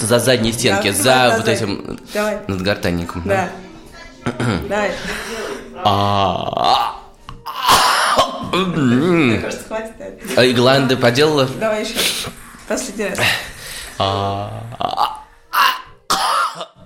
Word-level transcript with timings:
Дотянуться 0.00 0.06
за 0.06 0.18
задние 0.18 0.52
стенки, 0.52 0.90
Да, 1.02 1.30
за 1.30 1.36
вот 1.38 1.48
этим 1.48 1.98
Давай. 2.14 2.38
надгортанником. 2.46 3.22
Да. 3.24 3.48
Давай. 4.68 4.92
А, 5.82 6.96
Мне 8.52 9.38
кажется, 9.38 9.66
хватит. 9.66 9.92
да. 9.98 10.06
а 10.36 10.44
и 10.44 10.52
гланды 10.52 10.96
поделала? 10.96 11.46
Давай 11.46 11.84
еще. 11.84 11.98
Последний 12.68 13.06
раз. 13.08 13.18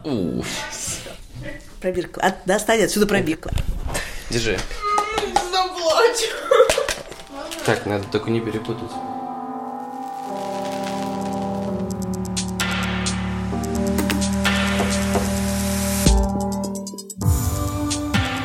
У, 0.04 0.42
Пробирку. 1.80 2.20
От, 2.20 2.34
достань 2.45 2.82
отсюда 2.82 3.06
пробирку. 3.06 3.51
Держи. 4.30 4.59
Заплачу. 5.34 6.28
Так, 7.65 7.87
надо 7.87 8.04
только 8.12 8.30
не 8.30 8.40
перепутать. 8.40 8.90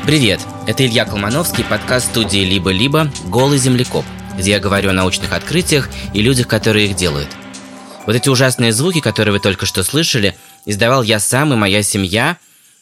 Привет, 0.09 0.39
это 0.65 0.83
Илья 0.87 1.05
Колмановский, 1.05 1.63
подкаст 1.63 2.07
студии 2.07 2.39
«Либо-либо. 2.39 3.11
Голый 3.25 3.59
землекоп», 3.59 4.03
где 4.39 4.49
я 4.49 4.59
говорю 4.59 4.89
о 4.89 4.93
научных 4.93 5.33
открытиях 5.33 5.87
и 6.15 6.23
людях, 6.23 6.47
которые 6.47 6.87
их 6.87 6.95
делают. 6.95 7.27
Вот 8.07 8.15
эти 8.15 8.27
ужасные 8.27 8.73
звуки, 8.73 9.01
которые 9.01 9.33
вы 9.33 9.39
только 9.39 9.67
что 9.67 9.83
слышали, 9.83 10.35
издавал 10.65 11.03
я 11.03 11.19
сам 11.19 11.53
и 11.53 11.57
моя 11.57 11.83
семья. 11.83 12.37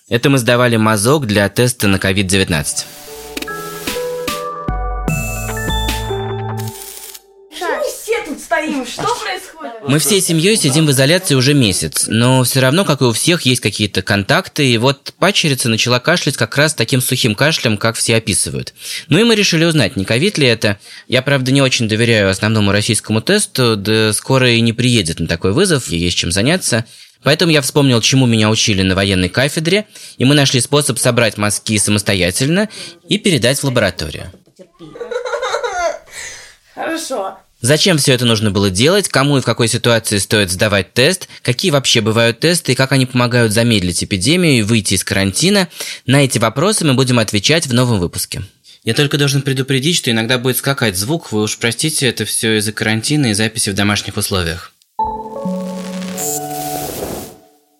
Это 0.07 0.29
мы 0.29 0.37
сдавали 0.37 0.77
мазок 0.77 1.27
для 1.27 1.49
теста 1.49 1.89
на 1.89 1.97
COVID-19. 1.97 2.85
Стоим, 8.67 8.85
что 8.85 9.15
происходит? 9.15 9.73
Мы 9.87 9.99
всей 9.99 10.21
семьей 10.21 10.57
сидим 10.57 10.85
в 10.85 10.91
изоляции 10.91 11.35
уже 11.35 11.53
месяц, 11.53 12.05
но 12.07 12.43
все 12.43 12.59
равно, 12.59 12.85
как 12.85 13.01
и 13.01 13.05
у 13.05 13.11
всех, 13.11 13.43
есть 13.43 13.61
какие-то 13.61 14.01
контакты, 14.01 14.67
и 14.67 14.77
вот 14.77 15.13
пачерица 15.17 15.69
начала 15.69 15.99
кашлять 15.99 16.37
как 16.37 16.55
раз 16.57 16.73
таким 16.73 17.01
сухим 17.01 17.35
кашлем, 17.35 17.77
как 17.77 17.95
все 17.95 18.17
описывают. 18.17 18.73
Ну 19.07 19.19
и 19.19 19.23
мы 19.23 19.35
решили 19.35 19.65
узнать, 19.65 19.95
не 19.95 20.05
ковид 20.05 20.37
ли 20.37 20.47
это. 20.47 20.77
Я, 21.07 21.21
правда, 21.21 21.51
не 21.51 21.61
очень 21.61 21.87
доверяю 21.87 22.29
основному 22.29 22.71
российскому 22.71 23.21
тесту, 23.21 23.75
да 23.75 24.13
скоро 24.13 24.51
и 24.51 24.61
не 24.61 24.73
приедет 24.73 25.19
на 25.19 25.27
такой 25.27 25.53
вызов, 25.53 25.89
и 25.89 25.97
есть 25.97 26.17
чем 26.17 26.31
заняться. 26.31 26.85
Поэтому 27.23 27.51
я 27.51 27.61
вспомнил, 27.61 27.99
чему 28.01 28.25
меня 28.25 28.49
учили 28.49 28.83
на 28.83 28.95
военной 28.95 29.29
кафедре, 29.29 29.87
и 30.17 30.25
мы 30.25 30.35
нашли 30.35 30.61
способ 30.61 30.99
собрать 30.99 31.37
мазки 31.37 31.77
самостоятельно 31.77 32.69
и 33.09 33.17
передать 33.17 33.59
в 33.59 33.63
лабораторию. 33.63 34.31
Хорошо. 36.75 37.39
Зачем 37.59 37.97
все 37.97 38.13
это 38.13 38.25
нужно 38.25 38.51
было 38.51 38.69
делать, 38.69 39.09
кому 39.09 39.37
и 39.37 39.41
в 39.41 39.45
какой 39.45 39.67
ситуации 39.67 40.19
стоит 40.19 40.51
сдавать 40.51 40.93
тест, 40.93 41.27
какие 41.41 41.71
вообще 41.71 42.01
бывают 42.01 42.39
тесты 42.39 42.73
и 42.73 42.75
как 42.75 42.91
они 42.91 43.07
помогают 43.07 43.51
замедлить 43.51 44.03
эпидемию 44.03 44.59
и 44.59 44.61
выйти 44.61 44.93
из 44.93 45.03
карантина, 45.03 45.67
на 46.05 46.23
эти 46.23 46.37
вопросы 46.37 46.85
мы 46.85 46.93
будем 46.93 47.17
отвечать 47.17 47.65
в 47.65 47.73
новом 47.73 47.99
выпуске. 47.99 48.43
Я 48.83 48.93
только 48.93 49.17
должен 49.17 49.41
предупредить, 49.41 49.97
что 49.97 50.11
иногда 50.11 50.37
будет 50.37 50.57
скакать 50.57 50.95
звук, 50.95 51.31
вы 51.31 51.41
уж 51.41 51.57
простите, 51.57 52.07
это 52.07 52.25
все 52.25 52.57
из-за 52.57 52.71
карантина 52.73 53.27
и 53.27 53.33
записи 53.33 53.71
в 53.71 53.73
домашних 53.73 54.17
условиях. 54.17 54.71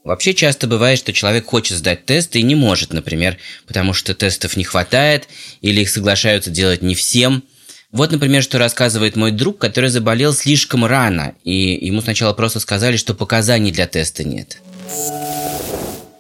Вообще 0.04 0.34
часто 0.34 0.68
бывает, 0.68 0.98
что 0.98 1.14
человек 1.14 1.46
хочет 1.46 1.78
сдать 1.78 2.06
тесты 2.06 2.40
и 2.40 2.44
не 2.44 2.56
может, 2.56 2.94
например, 2.94 3.38
потому 3.68 3.94
что 3.94 4.16
тестов 4.16 4.58
не 4.58 4.64
хватает 4.64 5.28
или 5.62 5.82
их 5.82 5.90
соглашаются 5.90 6.50
делать 6.50 6.82
не 6.82 6.96
всем. 6.96 7.44
Вот, 7.94 8.12
например, 8.12 8.44
что 8.44 8.58
рассказывает 8.60 9.16
мой 9.16 9.32
друг, 9.32 9.60
который 9.60 9.90
заболел 9.90 10.34
слишком 10.34 10.86
рано, 10.86 11.36
и 11.46 11.86
ему 11.86 12.02
сначала 12.02 12.34
просто 12.34 12.60
сказали, 12.60 12.98
что 12.98 13.14
показаний 13.14 13.72
для 13.72 13.88
теста 13.88 14.26
нет. 14.26 14.62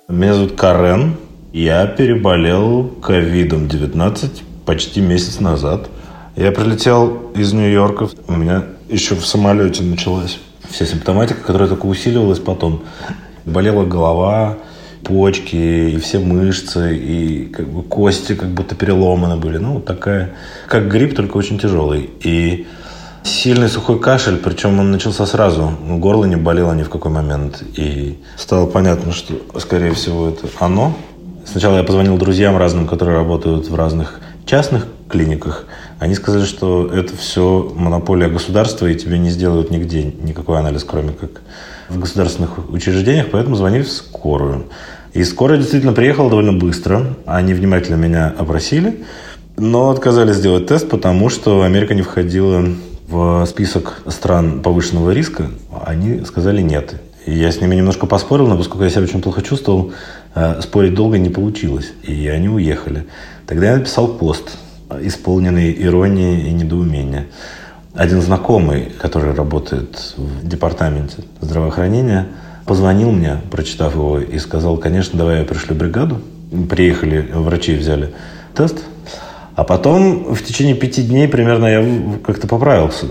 Меня 0.07 0.33
зовут 0.33 0.55
Карен. 0.55 1.17
Я 1.51 1.85
переболел 1.87 2.87
ковидом-19 3.01 4.43
почти 4.65 5.01
месяц 5.01 5.41
назад. 5.41 5.89
Я 6.37 6.53
прилетел 6.53 7.31
из 7.35 7.51
Нью-Йорка. 7.51 8.09
У 8.27 8.33
меня 8.33 8.63
еще 8.87 9.15
в 9.15 9.25
самолете 9.25 9.83
началась 9.83 10.39
вся 10.69 10.85
симптоматика, 10.85 11.41
которая 11.41 11.67
только 11.67 11.85
усиливалась 11.85 12.39
потом. 12.39 12.83
Болела 13.43 13.83
голова, 13.83 14.57
почки 15.07 15.55
и 15.55 15.97
все 15.99 16.19
мышцы, 16.19 16.95
и 16.95 17.45
как 17.45 17.67
бы 17.67 17.83
кости 17.83 18.35
как 18.35 18.49
будто 18.49 18.75
переломаны 18.75 19.37
были. 19.37 19.57
Ну, 19.57 19.79
такая, 19.79 20.31
как 20.67 20.89
грипп, 20.89 21.15
только 21.15 21.37
очень 21.37 21.57
тяжелый. 21.57 22.09
И 22.21 22.67
сильный 23.23 23.69
сухой 23.69 23.99
кашель, 23.99 24.37
причем 24.37 24.79
он 24.79 24.91
начался 24.91 25.25
сразу. 25.25 25.71
Ну, 25.85 25.97
Горло 25.97 26.25
не 26.25 26.35
болело 26.35 26.73
ни 26.73 26.83
в 26.83 26.89
какой 26.89 27.11
момент. 27.11 27.63
И 27.75 28.19
стало 28.37 28.67
понятно, 28.67 29.13
что, 29.13 29.33
скорее 29.59 29.93
всего, 29.93 30.29
это 30.29 30.47
оно. 30.59 30.95
Сначала 31.45 31.77
я 31.77 31.83
позвонил 31.83 32.17
друзьям 32.17 32.57
разным, 32.57 32.87
которые 32.87 33.17
работают 33.17 33.69
в 33.69 33.75
разных 33.75 34.19
частных 34.45 34.87
клиниках. 35.09 35.65
Они 35.99 36.15
сказали, 36.15 36.45
что 36.45 36.91
это 36.93 37.15
все 37.15 37.71
монополия 37.75 38.27
государства, 38.27 38.87
и 38.87 38.95
тебе 38.95 39.17
не 39.17 39.29
сделают 39.29 39.71
нигде 39.71 40.03
никакой 40.03 40.59
анализ, 40.59 40.83
кроме 40.83 41.11
как 41.11 41.41
в 41.89 41.99
государственных 41.99 42.69
учреждениях, 42.69 43.27
поэтому 43.31 43.55
звонили 43.55 43.83
в 43.83 43.91
скорую. 43.91 44.65
И 45.13 45.23
скорая 45.23 45.57
действительно 45.57 45.93
приехала 45.93 46.29
довольно 46.29 46.53
быстро. 46.53 47.15
Они 47.25 47.53
внимательно 47.53 47.95
меня 47.95 48.33
опросили, 48.37 49.03
но 49.57 49.89
отказались 49.89 50.35
сделать 50.35 50.67
тест, 50.67 50.89
потому 50.89 51.29
что 51.29 51.63
Америка 51.63 51.93
не 51.93 52.01
входила 52.01 52.65
в 53.07 53.45
список 53.45 54.01
стран 54.07 54.61
повышенного 54.61 55.11
риска. 55.11 55.49
Они 55.85 56.23
сказали 56.25 56.61
нет. 56.61 56.95
И 57.25 57.33
я 57.33 57.51
с 57.51 57.59
ними 57.59 57.75
немножко 57.75 58.05
поспорил, 58.05 58.47
но 58.47 58.57
поскольку 58.57 58.83
я 58.83 58.89
себя 58.89 59.03
очень 59.03 59.21
плохо 59.21 59.41
чувствовал, 59.41 59.91
э, 60.35 60.61
спорить 60.61 60.93
долго 60.93 61.17
не 61.17 61.29
получилось. 61.29 61.91
И 62.03 62.27
они 62.27 62.49
уехали. 62.49 63.05
Тогда 63.45 63.71
я 63.71 63.77
написал 63.77 64.07
пост, 64.07 64.57
исполненный 65.01 65.75
иронии 65.77 66.47
и 66.47 66.51
недоумения. 66.51 67.27
Один 67.93 68.21
знакомый, 68.21 68.91
который 68.99 69.33
работает 69.33 70.13
в 70.17 70.47
департаменте 70.47 71.17
здравоохранения, 71.41 72.27
позвонил 72.67 73.11
мне, 73.11 73.37
прочитав 73.49 73.95
его, 73.95 74.19
и 74.19 74.37
сказал, 74.39 74.77
конечно, 74.77 75.17
давай 75.17 75.39
я 75.39 75.43
пришлю 75.45 75.75
бригаду. 75.75 76.21
Приехали, 76.69 77.25
врачи 77.33 77.75
взяли 77.75 78.13
тест. 78.53 78.77
А 79.55 79.63
потом 79.63 80.35
в 80.35 80.43
течение 80.43 80.75
пяти 80.75 81.01
дней 81.01 81.27
примерно 81.27 81.65
я 81.65 82.19
как-то 82.23 82.47
поправился. 82.47 83.07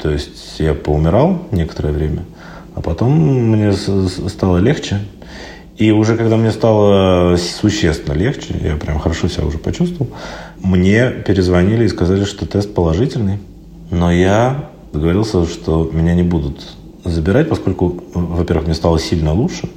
То 0.00 0.10
есть 0.10 0.58
я 0.58 0.72
поумирал 0.72 1.42
некоторое 1.50 1.92
время, 1.92 2.24
а 2.74 2.80
потом 2.80 3.12
мне 3.18 3.72
стало 3.72 4.58
легче. 4.58 5.00
И 5.76 5.90
уже 5.90 6.16
когда 6.16 6.36
мне 6.36 6.52
стало 6.52 7.36
существенно 7.36 8.14
легче, 8.14 8.54
я 8.62 8.76
прям 8.76 8.98
хорошо 8.98 9.28
себя 9.28 9.44
уже 9.44 9.58
почувствовал, 9.58 10.10
мне 10.62 11.10
перезвонили 11.10 11.84
и 11.84 11.88
сказали, 11.88 12.24
что 12.24 12.46
тест 12.46 12.74
положительный. 12.74 13.38
Но 13.90 14.12
я 14.12 14.70
договорился, 14.92 15.46
что 15.46 15.90
меня 15.92 16.14
не 16.14 16.22
будут 16.22 16.76
забирать, 17.04 17.48
поскольку, 17.48 18.02
во-первых, 18.14 18.66
мне 18.66 18.74
стало 18.74 18.98
сильно 18.98 19.32
лучше, 19.32 19.68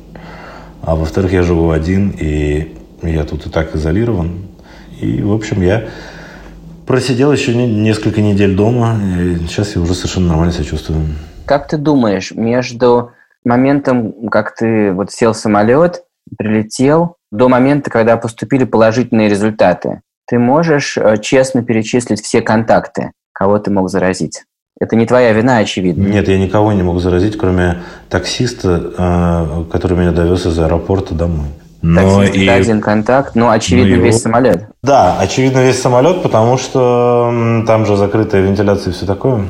а 0.82 0.96
во-вторых, 0.96 1.34
я 1.34 1.44
живу 1.44 1.72
один, 1.72 2.10
и 2.10 2.76
я 3.02 3.24
тут 3.24 3.46
и 3.48 3.50
так 3.50 3.76
изолирован. 3.76 4.48
И, 5.00 5.22
в 5.22 5.34
общем, 5.34 5.62
я 5.62 5.86
просидел 6.86 7.32
еще 7.32 7.56
не- 7.56 7.74
несколько 7.74 8.22
недель 8.22 8.56
дома, 8.56 8.98
и 9.02 9.36
сейчас 9.48 9.76
я 9.76 9.82
уже 9.82 9.94
совершенно 9.94 10.30
нормально 10.30 10.54
себя 10.54 10.66
чувствую. 10.66 11.06
Как 11.46 11.68
ты 11.68 11.78
думаешь, 11.78 12.32
между 12.32 13.12
моментом, 13.44 14.30
как 14.30 14.56
ты 14.56 14.92
вот 14.92 15.12
сел 15.12 15.34
в 15.34 15.38
самолет, 15.38 16.04
прилетел, 16.38 17.18
до 17.32 17.50
момента, 17.50 17.90
когда 17.90 18.16
поступили 18.18 18.64
положительные 18.64 19.28
результаты, 19.28 20.02
ты 20.28 20.38
можешь 20.38 20.98
э, 20.98 21.18
честно 21.18 21.64
перечислить 21.64 22.22
все 22.22 22.42
контакты, 22.42 23.12
кого 23.34 23.58
ты 23.60 23.72
мог 23.72 23.90
заразить? 23.90 24.44
Это 24.84 24.98
не 24.98 25.06
твоя 25.06 25.32
вина, 25.32 25.60
очевидно. 25.60 26.06
Нет, 26.08 26.28
я 26.28 26.38
никого 26.38 26.74
не 26.74 26.84
мог 26.84 27.00
заразить, 27.00 27.38
кроме 27.38 27.78
таксиста, 28.10 28.92
э, 28.98 29.64
который 29.72 29.98
меня 29.98 30.12
довез 30.12 30.46
из 30.46 30.60
аэропорта 30.60 31.14
домой. 31.16 31.48
Но 31.82 32.20
Таксист 32.20 32.36
и- 32.36 32.44
это 32.46 32.54
один 32.56 32.82
контакт, 32.82 33.36
ну, 33.36 33.50
очевидно, 33.50 33.94
его- 33.94 34.06
весь 34.06 34.22
самолет. 34.22 34.66
Да, 34.82 35.18
очевидно, 35.20 35.60
весь 35.60 35.82
самолет, 35.82 36.22
потому 36.22 36.58
что 36.58 37.64
там 37.66 37.86
же 37.86 37.96
закрытая 37.96 38.42
вентиляция 38.42 38.92
и 38.92 38.94
все 38.94 39.06
такое. 39.06 39.46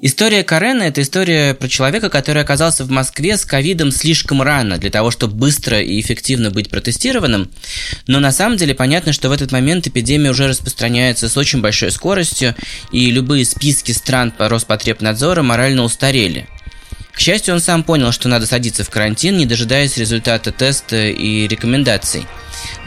История 0.00 0.44
Карена– 0.44 0.82
это 0.84 1.02
история 1.02 1.54
про 1.54 1.66
человека, 1.66 2.08
который 2.08 2.40
оказался 2.40 2.84
в 2.84 2.90
Москве 2.90 3.36
с 3.36 3.44
ковидом 3.44 3.90
слишком 3.90 4.40
рано 4.42 4.78
для 4.78 4.90
того, 4.90 5.10
чтобы 5.10 5.34
быстро 5.34 5.80
и 5.80 6.00
эффективно 6.00 6.52
быть 6.52 6.70
протестированным. 6.70 7.50
Но 8.06 8.20
на 8.20 8.30
самом 8.30 8.56
деле 8.56 8.76
понятно, 8.76 9.12
что 9.12 9.28
в 9.28 9.32
этот 9.32 9.50
момент 9.50 9.88
эпидемия 9.88 10.30
уже 10.30 10.46
распространяется 10.46 11.28
с 11.28 11.36
очень 11.36 11.60
большой 11.60 11.90
скоростью, 11.90 12.54
и 12.92 13.10
любые 13.10 13.44
списки 13.44 13.90
стран 13.90 14.30
по 14.30 14.48
Роспотребнадзора 14.48 15.42
морально 15.42 15.82
устарели. 15.82 16.46
К 17.10 17.18
счастью, 17.18 17.54
он 17.54 17.60
сам 17.60 17.82
понял, 17.82 18.12
что 18.12 18.28
надо 18.28 18.46
садиться 18.46 18.84
в 18.84 18.90
карантин, 18.90 19.36
не 19.36 19.46
дожидаясь 19.46 19.96
результата 19.96 20.52
теста 20.52 21.08
и 21.08 21.48
рекомендаций. 21.48 22.24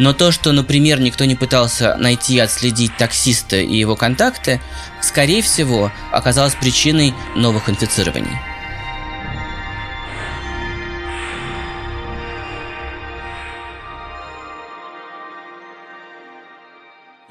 Но 0.02 0.14
то, 0.14 0.32
что, 0.32 0.52
например, 0.52 1.00
никто 1.00 1.26
не 1.26 1.36
пытался 1.36 1.96
найти 1.96 2.34
и 2.34 2.40
отследить 2.40 2.98
таксиста 2.98 3.58
и 3.58 3.78
его 3.78 3.96
контакты, 3.96 4.60
скорее 5.00 5.44
всего, 5.44 5.92
оказалось 6.12 6.56
причиной 6.56 7.14
новых 7.36 7.70
инфицирований. 7.70 8.51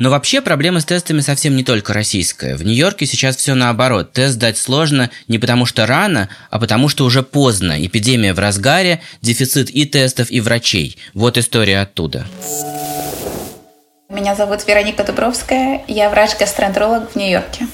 Но 0.01 0.09
вообще 0.09 0.41
проблема 0.41 0.81
с 0.81 0.87
тестами 0.87 1.21
совсем 1.21 1.55
не 1.55 1.63
только 1.63 1.93
российская. 1.93 2.57
В 2.57 2.65
Нью-Йорке 2.65 3.05
сейчас 3.05 3.37
все 3.37 3.55
наоборот. 3.55 4.15
Тест 4.15 4.39
дать 4.39 4.57
сложно 4.57 5.11
не 5.29 5.39
потому 5.39 5.67
что 5.67 5.85
рано, 5.85 6.31
а 6.49 6.59
потому 6.59 6.89
что 6.89 7.05
уже 7.05 7.23
поздно. 7.23 7.77
Эпидемия 7.85 8.33
в 8.33 8.39
разгаре, 8.39 9.03
дефицит 9.21 9.69
и 9.69 9.85
тестов, 9.85 10.31
и 10.31 10.41
врачей. 10.41 10.97
Вот 11.13 11.37
история 11.37 11.83
оттуда. 11.83 12.25
Меня 14.09 14.35
зовут 14.35 14.67
Вероника 14.67 15.05
Дубровская, 15.05 15.83
я 15.87 16.09
врач-гастроэнтеролог 16.09 17.13
в 17.13 17.17
Нью-Йорке. 17.17 17.67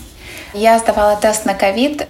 Я 0.52 0.80
сдавала 0.80 1.16
тест 1.20 1.44
на 1.44 1.54
ковид 1.54 2.08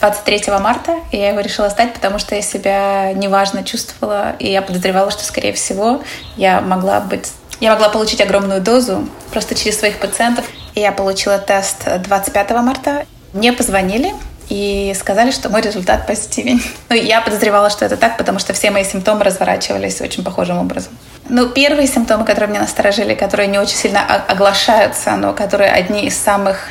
23 0.00 0.54
марта, 0.60 0.96
и 1.12 1.16
я 1.16 1.28
его 1.28 1.38
решила 1.38 1.70
сдать, 1.70 1.94
потому 1.94 2.18
что 2.18 2.34
я 2.34 2.42
себя 2.42 3.12
неважно 3.12 3.62
чувствовала, 3.62 4.34
и 4.40 4.50
я 4.50 4.60
подозревала, 4.60 5.12
что, 5.12 5.22
скорее 5.22 5.52
всего, 5.52 6.02
я 6.36 6.60
могла 6.60 7.00
быть 7.00 7.28
я 7.62 7.70
могла 7.70 7.90
получить 7.90 8.20
огромную 8.20 8.60
дозу 8.60 9.08
просто 9.30 9.54
через 9.54 9.78
своих 9.78 9.98
пациентов. 9.98 10.44
И 10.74 10.80
я 10.80 10.90
получила 10.90 11.38
тест 11.38 11.86
25 11.86 12.50
марта. 12.50 13.06
Мне 13.32 13.52
позвонили 13.52 14.12
и 14.48 14.92
сказали, 14.98 15.30
что 15.30 15.48
мой 15.48 15.60
результат 15.60 16.04
позитивен. 16.08 16.60
Ну, 16.88 16.96
я 16.96 17.20
подозревала, 17.20 17.70
что 17.70 17.84
это 17.84 17.96
так, 17.96 18.18
потому 18.18 18.40
что 18.40 18.52
все 18.52 18.72
мои 18.72 18.82
симптомы 18.82 19.22
разворачивались 19.22 20.00
очень 20.00 20.24
похожим 20.24 20.58
образом. 20.58 20.92
Ну, 21.28 21.50
первые 21.50 21.86
симптомы, 21.86 22.24
которые 22.24 22.50
меня 22.50 22.62
насторожили, 22.62 23.14
которые 23.14 23.46
не 23.46 23.60
очень 23.60 23.76
сильно 23.76 24.04
оглашаются, 24.04 25.12
но 25.12 25.32
которые 25.32 25.70
одни 25.70 26.06
из 26.06 26.18
самых 26.18 26.66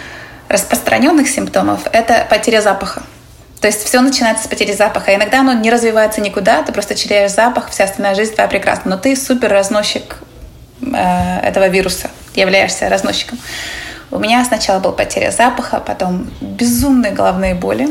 распространенных 0.49 1.29
симптомов, 1.29 1.79
это 1.93 2.27
потеря 2.29 2.61
запаха. 2.61 3.01
То 3.61 3.67
есть 3.67 3.85
все 3.85 4.01
начинается 4.01 4.43
с 4.43 4.47
потери 4.47 4.73
запаха. 4.73 5.15
Иногда 5.15 5.39
оно 5.39 5.53
не 5.53 5.71
развивается 5.71 6.19
никуда, 6.19 6.63
ты 6.63 6.73
просто 6.73 6.95
теряешь 6.95 7.31
запах, 7.31 7.69
вся 7.69 7.85
остальная 7.85 8.13
жизнь 8.13 8.33
твоя 8.33 8.49
прекрасна. 8.49 8.91
Но 8.91 8.97
ты 8.97 9.15
супер 9.15 9.49
разносчик 9.49 10.17
этого 10.81 11.67
вируса, 11.67 12.09
являешься 12.35 12.89
разносчиком. 12.89 13.39
У 14.11 14.19
меня 14.19 14.43
сначала 14.43 14.79
была 14.79 14.93
потеря 14.93 15.31
запаха, 15.31 15.79
потом 15.79 16.29
безумные 16.41 17.13
головные 17.13 17.55
боли, 17.55 17.89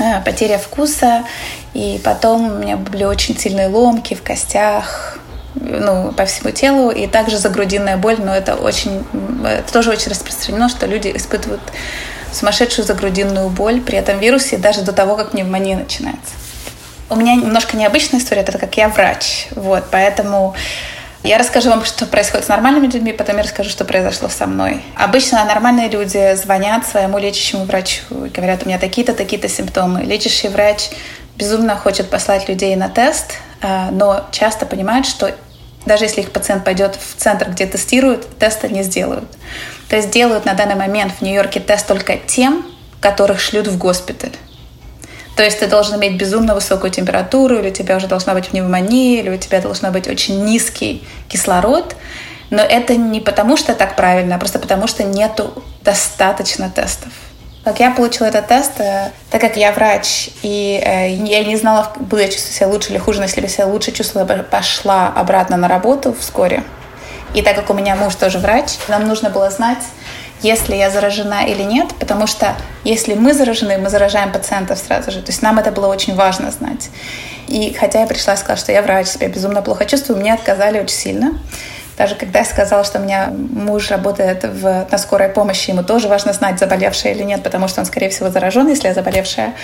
э, 0.00 0.22
потеря 0.24 0.58
вкуса, 0.58 1.24
и 1.74 2.00
потом 2.04 2.52
у 2.52 2.58
меня 2.58 2.76
были 2.76 3.04
очень 3.04 3.36
сильные 3.36 3.66
ломки 3.66 4.14
в 4.14 4.22
костях, 4.22 5.18
ну, 5.54 6.12
по 6.12 6.24
всему 6.24 6.52
телу, 6.52 6.90
и 6.90 7.06
также 7.06 7.36
загрудинная 7.36 7.96
боль, 7.96 8.16
но 8.18 8.34
это 8.34 8.54
очень, 8.54 9.04
это 9.44 9.72
тоже 9.72 9.90
очень 9.90 10.10
распространено, 10.10 10.68
что 10.68 10.86
люди 10.86 11.12
испытывают 11.14 11.62
сумасшедшую 12.32 12.86
загрудинную 12.86 13.48
боль 13.48 13.80
при 13.80 13.98
этом 13.98 14.18
вирусе 14.20 14.58
даже 14.58 14.82
до 14.82 14.92
того, 14.92 15.16
как 15.16 15.32
пневмония 15.32 15.76
начинается. 15.76 16.34
У 17.10 17.16
меня 17.16 17.34
немножко 17.34 17.76
необычная 17.76 18.20
история, 18.20 18.42
это 18.42 18.56
как 18.58 18.76
я 18.76 18.88
врач, 18.88 19.48
вот, 19.52 19.84
поэтому 19.90 20.54
я 21.24 21.38
расскажу 21.38 21.70
вам, 21.70 21.84
что 21.84 22.06
происходит 22.06 22.46
с 22.46 22.48
нормальными 22.48 22.86
людьми, 22.86 23.12
потом 23.12 23.36
я 23.36 23.42
расскажу, 23.42 23.70
что 23.70 23.84
произошло 23.84 24.28
со 24.28 24.46
мной. 24.46 24.82
Обычно 24.96 25.44
нормальные 25.44 25.88
люди 25.88 26.34
звонят 26.36 26.86
своему 26.86 27.18
лечащему 27.18 27.64
врачу 27.64 28.24
и 28.24 28.28
говорят, 28.28 28.62
у 28.62 28.66
меня 28.66 28.78
такие-то, 28.78 29.14
такие-то 29.14 29.48
симптомы. 29.48 30.02
Лечащий 30.02 30.48
врач 30.48 30.90
безумно 31.36 31.76
хочет 31.76 32.08
послать 32.08 32.48
людей 32.48 32.74
на 32.76 32.88
тест, 32.88 33.34
а, 33.62 33.90
но 33.90 34.26
часто 34.30 34.64
понимает, 34.64 35.06
что 35.06 35.34
даже 35.86 36.04
если 36.04 36.20
их 36.20 36.30
пациент 36.30 36.64
пойдет 36.64 36.96
в 36.96 37.20
центр, 37.20 37.50
где 37.50 37.66
тестируют, 37.66 38.38
теста 38.38 38.68
не 38.68 38.82
сделают. 38.82 39.28
То 39.88 39.96
есть 39.96 40.10
делают 40.10 40.44
на 40.44 40.54
данный 40.54 40.74
момент 40.74 41.12
в 41.18 41.22
Нью-Йорке 41.22 41.60
тест 41.60 41.86
только 41.86 42.16
тем, 42.18 42.64
которых 43.00 43.40
шлют 43.40 43.66
в 43.66 43.78
госпиталь. 43.78 44.32
То 45.38 45.44
есть 45.44 45.60
ты 45.60 45.68
должен 45.68 45.94
иметь 46.00 46.16
безумно 46.16 46.52
высокую 46.56 46.90
температуру, 46.90 47.60
или 47.60 47.68
у 47.68 47.72
тебя 47.72 47.96
уже 47.96 48.08
должна 48.08 48.34
быть 48.34 48.48
пневмония, 48.48 49.20
или 49.20 49.30
у 49.30 49.36
тебя 49.36 49.60
должна 49.60 49.92
быть 49.92 50.08
очень 50.08 50.44
низкий 50.44 51.06
кислород. 51.28 51.94
Но 52.50 52.60
это 52.60 52.96
не 52.96 53.20
потому, 53.20 53.56
что 53.56 53.72
так 53.76 53.94
правильно, 53.94 54.34
а 54.34 54.38
просто 54.40 54.58
потому, 54.58 54.88
что 54.88 55.04
нету 55.04 55.62
достаточно 55.84 56.68
тестов. 56.70 57.12
Как 57.62 57.78
я 57.78 57.92
получила 57.92 58.26
этот 58.26 58.48
тест, 58.48 58.80
э, 58.80 59.12
так 59.30 59.40
как 59.40 59.56
я 59.56 59.70
врач, 59.70 60.30
и 60.42 60.82
э, 60.84 61.12
я 61.12 61.44
не 61.44 61.54
знала, 61.54 61.92
буду 62.00 62.20
я 62.20 62.26
чувствовать 62.26 62.56
себя 62.56 62.66
лучше 62.66 62.90
или 62.90 62.98
хуже, 62.98 63.20
но 63.20 63.26
если 63.26 63.40
я 63.40 63.46
себя 63.46 63.66
лучше 63.66 63.92
чувствовала, 63.92 64.26
я 64.36 64.42
пошла 64.42 65.06
обратно 65.06 65.56
на 65.56 65.68
работу 65.68 66.16
вскоре. 66.18 66.64
И 67.34 67.42
так 67.42 67.54
как 67.54 67.70
у 67.70 67.74
меня 67.74 67.94
муж 67.94 68.16
тоже 68.16 68.40
врач, 68.40 68.72
нам 68.88 69.06
нужно 69.06 69.30
было 69.30 69.50
знать, 69.50 69.84
если 70.42 70.76
я 70.76 70.90
заражена 70.90 71.46
или 71.46 71.62
нет, 71.62 71.88
потому 71.98 72.26
что 72.26 72.54
если 72.84 73.14
мы 73.14 73.34
заражены, 73.34 73.78
мы 73.78 73.90
заражаем 73.90 74.32
пациентов 74.32 74.78
сразу 74.78 75.10
же. 75.10 75.20
То 75.20 75.30
есть 75.30 75.42
нам 75.42 75.58
это 75.58 75.70
было 75.70 75.86
очень 75.88 76.14
важно 76.14 76.50
знать. 76.50 76.90
И 77.48 77.72
хотя 77.72 78.00
я 78.00 78.06
пришла 78.06 78.34
и 78.34 78.36
сказала, 78.36 78.58
что 78.58 78.72
я 78.72 78.82
врач, 78.82 79.08
себя 79.08 79.28
безумно 79.28 79.62
плохо 79.62 79.86
чувствую, 79.86 80.18
мне 80.18 80.34
отказали 80.34 80.80
очень 80.80 80.96
сильно. 80.96 81.38
Даже 81.98 82.14
когда 82.14 82.38
я 82.38 82.44
сказала, 82.44 82.84
что 82.84 83.00
у 83.00 83.02
меня 83.02 83.32
муж 83.32 83.90
работает 83.90 84.44
в, 84.44 84.86
на 84.88 84.98
скорой 84.98 85.30
помощи, 85.30 85.70
ему 85.70 85.82
тоже 85.82 86.06
важно 86.06 86.32
знать, 86.32 86.60
заболевшая 86.60 87.12
или 87.12 87.24
нет, 87.24 87.42
потому 87.42 87.66
что 87.66 87.80
он, 87.80 87.86
скорее 87.86 88.08
всего, 88.08 88.30
заражен, 88.30 88.68
если 88.68 88.86
я 88.86 88.94
заболевшая. 88.94 89.54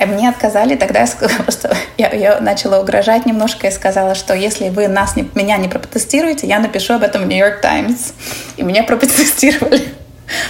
И 0.00 0.04
мне 0.04 0.28
отказали, 0.28 0.74
тогда 0.74 1.00
я, 1.00 1.06
сказала, 1.06 1.48
что 1.52 1.76
я, 1.96 2.10
я 2.12 2.40
начала 2.40 2.80
угрожать 2.80 3.26
немножко 3.26 3.68
и 3.68 3.70
сказала, 3.70 4.16
что 4.16 4.34
если 4.34 4.70
вы 4.70 4.88
нас 4.88 5.14
не, 5.14 5.30
меня 5.36 5.56
не 5.56 5.68
протестируете, 5.68 6.48
я 6.48 6.58
напишу 6.58 6.94
об 6.94 7.04
этом 7.04 7.22
в 7.22 7.26
Нью-Йорк 7.28 7.60
Таймс. 7.60 8.12
И 8.56 8.64
меня 8.64 8.82
протестировали. 8.84 10.03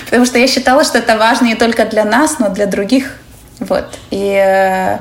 Потому 0.04 0.24
что 0.24 0.38
я 0.38 0.46
считала, 0.46 0.84
что 0.84 0.98
это 0.98 1.16
важно 1.16 1.46
не 1.46 1.54
только 1.54 1.84
для 1.84 2.04
нас, 2.04 2.38
но 2.38 2.48
для 2.48 2.66
других. 2.66 3.16
Вот. 3.60 3.86
И, 4.10 4.34
э, 4.34 4.98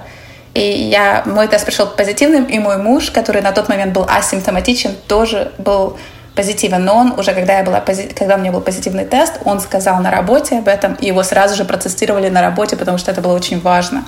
и 0.54 0.62
я, 0.62 1.24
мой 1.26 1.48
тест 1.48 1.66
пришел 1.66 1.88
позитивным, 1.88 2.46
и 2.46 2.60
мой 2.60 2.78
муж, 2.78 3.12
который 3.12 3.42
на 3.42 3.52
тот 3.52 3.70
момент 3.70 3.94
был 3.94 4.06
асимптоматичен, 4.08 4.96
тоже 5.08 5.52
был 5.58 5.98
позитивен. 6.36 6.84
Но 6.84 6.96
он 6.96 7.14
уже, 7.18 7.34
когда, 7.34 7.58
я 7.58 7.64
была, 7.64 7.82
когда 7.82 8.36
у 8.36 8.38
меня 8.40 8.52
был 8.52 8.62
позитивный 8.62 9.06
тест, 9.06 9.40
он 9.46 9.60
сказал 9.60 10.00
на 10.00 10.12
работе 10.12 10.60
об 10.60 10.68
этом, 10.68 10.96
и 10.96 11.08
его 11.08 11.24
сразу 11.24 11.56
же 11.56 11.66
протестировали 11.66 12.30
на 12.30 12.42
работе, 12.42 12.76
потому 12.76 12.98
что 12.98 13.12
это 13.12 13.22
было 13.22 13.34
очень 13.34 13.62
важно, 13.62 14.04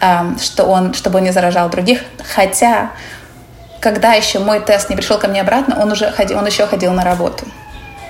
эм, 0.00 0.38
что 0.38 0.64
он, 0.64 0.94
чтобы 0.94 1.18
он 1.18 1.24
не 1.24 1.32
заражал 1.32 1.68
других. 1.68 2.02
Хотя, 2.34 2.90
когда 3.80 4.14
еще 4.14 4.40
мой 4.40 4.60
тест 4.60 4.90
не 4.90 4.96
пришел 4.96 5.18
ко 5.18 5.28
мне 5.28 5.40
обратно, 5.40 5.80
он 5.80 5.92
уже 5.92 6.10
ходил, 6.10 6.38
он 6.38 6.46
еще 6.46 6.66
ходил 6.66 6.92
на 6.92 7.04
работу 7.04 7.46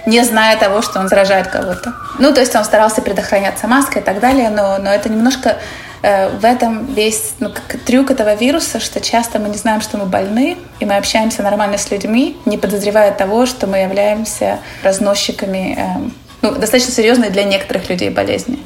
не 0.06 0.22
зная 0.24 0.56
того, 0.56 0.82
что 0.82 1.00
он 1.00 1.08
заражает 1.08 1.48
кого-то. 1.48 1.94
Ну, 2.18 2.32
то 2.32 2.40
есть 2.40 2.54
он 2.54 2.64
старался 2.64 3.02
предохраняться 3.02 3.66
маской 3.66 3.98
и 3.98 4.04
так 4.04 4.20
далее, 4.20 4.50
но, 4.50 4.78
но 4.78 4.90
это 4.90 5.08
немножко 5.08 5.56
э, 6.02 6.28
в 6.28 6.44
этом 6.44 6.86
весь 6.94 7.34
ну, 7.40 7.50
как 7.50 7.80
трюк 7.80 8.10
этого 8.10 8.34
вируса, 8.34 8.80
что 8.80 9.00
часто 9.00 9.38
мы 9.38 9.48
не 9.48 9.56
знаем, 9.56 9.80
что 9.80 9.96
мы 9.96 10.06
больны, 10.06 10.58
и 10.80 10.84
мы 10.84 10.96
общаемся 10.96 11.42
нормально 11.42 11.78
с 11.78 11.90
людьми, 11.90 12.36
не 12.44 12.58
подозревая 12.58 13.12
того, 13.12 13.46
что 13.46 13.66
мы 13.66 13.78
являемся 13.78 14.58
разносчиками 14.82 15.78
э, 15.78 16.10
ну, 16.42 16.54
достаточно 16.54 16.92
серьезной 16.92 17.30
для 17.30 17.44
некоторых 17.44 17.88
людей 17.88 18.10
болезни. 18.10 18.58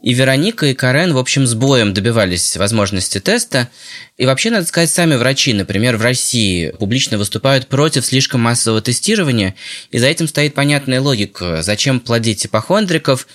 И 0.00 0.14
Вероника, 0.14 0.66
и 0.66 0.74
Карен, 0.74 1.12
в 1.12 1.18
общем, 1.18 1.44
с 1.46 1.54
боем 1.54 1.92
добивались 1.92 2.56
возможности 2.56 3.18
теста. 3.18 3.68
И 4.16 4.26
вообще, 4.26 4.50
надо 4.50 4.66
сказать, 4.66 4.90
сами 4.90 5.16
врачи, 5.16 5.52
например, 5.52 5.96
в 5.96 6.02
России 6.02 6.70
публично 6.70 7.18
выступают 7.18 7.66
против 7.66 8.06
слишком 8.06 8.40
массового 8.40 8.80
тестирования. 8.80 9.56
И 9.90 9.98
за 9.98 10.06
этим 10.06 10.28
стоит 10.28 10.54
понятная 10.54 11.00
логика. 11.00 11.62
Зачем 11.62 11.98
плодить 11.98 12.46
ипохондриков? 12.46 13.26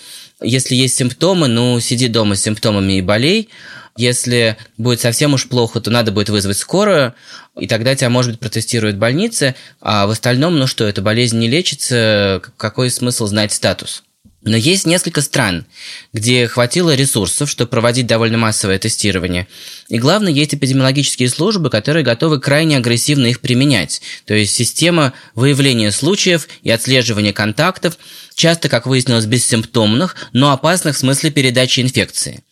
Если 0.41 0.75
есть 0.75 0.95
симптомы, 0.95 1.49
ну, 1.49 1.79
сиди 1.81 2.07
дома 2.07 2.35
с 2.35 2.41
симптомами 2.41 2.93
и 2.93 3.01
болей. 3.01 3.49
Если 3.97 4.57
будет 4.77 5.01
совсем 5.01 5.33
уж 5.33 5.47
плохо, 5.47 5.81
то 5.81 5.91
надо 5.91 6.11
будет 6.11 6.29
вызвать 6.29 6.57
скорую, 6.57 7.13
и 7.59 7.67
тогда 7.67 7.93
тебя, 7.95 8.09
может 8.09 8.31
быть, 8.31 8.39
протестируют 8.39 8.95
в 8.95 8.99
больнице, 8.99 9.53
а 9.81 10.07
в 10.07 10.09
остальном, 10.09 10.57
ну 10.57 10.65
что, 10.65 10.85
эта 10.85 11.03
болезнь 11.03 11.37
не 11.37 11.47
лечится, 11.47 12.41
какой 12.57 12.89
смысл 12.89 13.27
знать 13.27 13.53
статус? 13.53 14.03
Но 14.45 14.57
есть 14.57 14.85
несколько 14.85 15.21
стран, 15.21 15.65
где 16.11 16.47
хватило 16.47 16.93
ресурсов, 16.93 17.49
чтобы 17.49 17.69
проводить 17.69 18.07
довольно 18.07 18.37
массовое 18.37 18.77
тестирование. 18.77 19.47
И 19.87 19.97
главное, 19.97 20.33
есть 20.33 20.53
эпидемиологические 20.53 21.29
службы, 21.29 21.69
которые 21.69 22.03
готовы 22.03 22.41
крайне 22.41 22.75
агрессивно 22.75 23.27
их 23.27 23.39
применять. 23.39 24.01
То 24.25 24.33
есть 24.33 24.53
система 24.53 25.13
выявления 25.33 25.91
случаев 25.91 26.49
и 26.61 26.69
отслеживания 26.71 27.31
контактов, 27.31 27.97
часто, 28.35 28.67
как 28.67 28.85
выяснилось, 28.85 29.25
бессимптомных, 29.25 30.15
но 30.33 30.51
опасных 30.51 30.95
в 30.95 30.99
смысле 30.99 31.31
передачи 31.31 31.79
инфекции. 31.79 32.43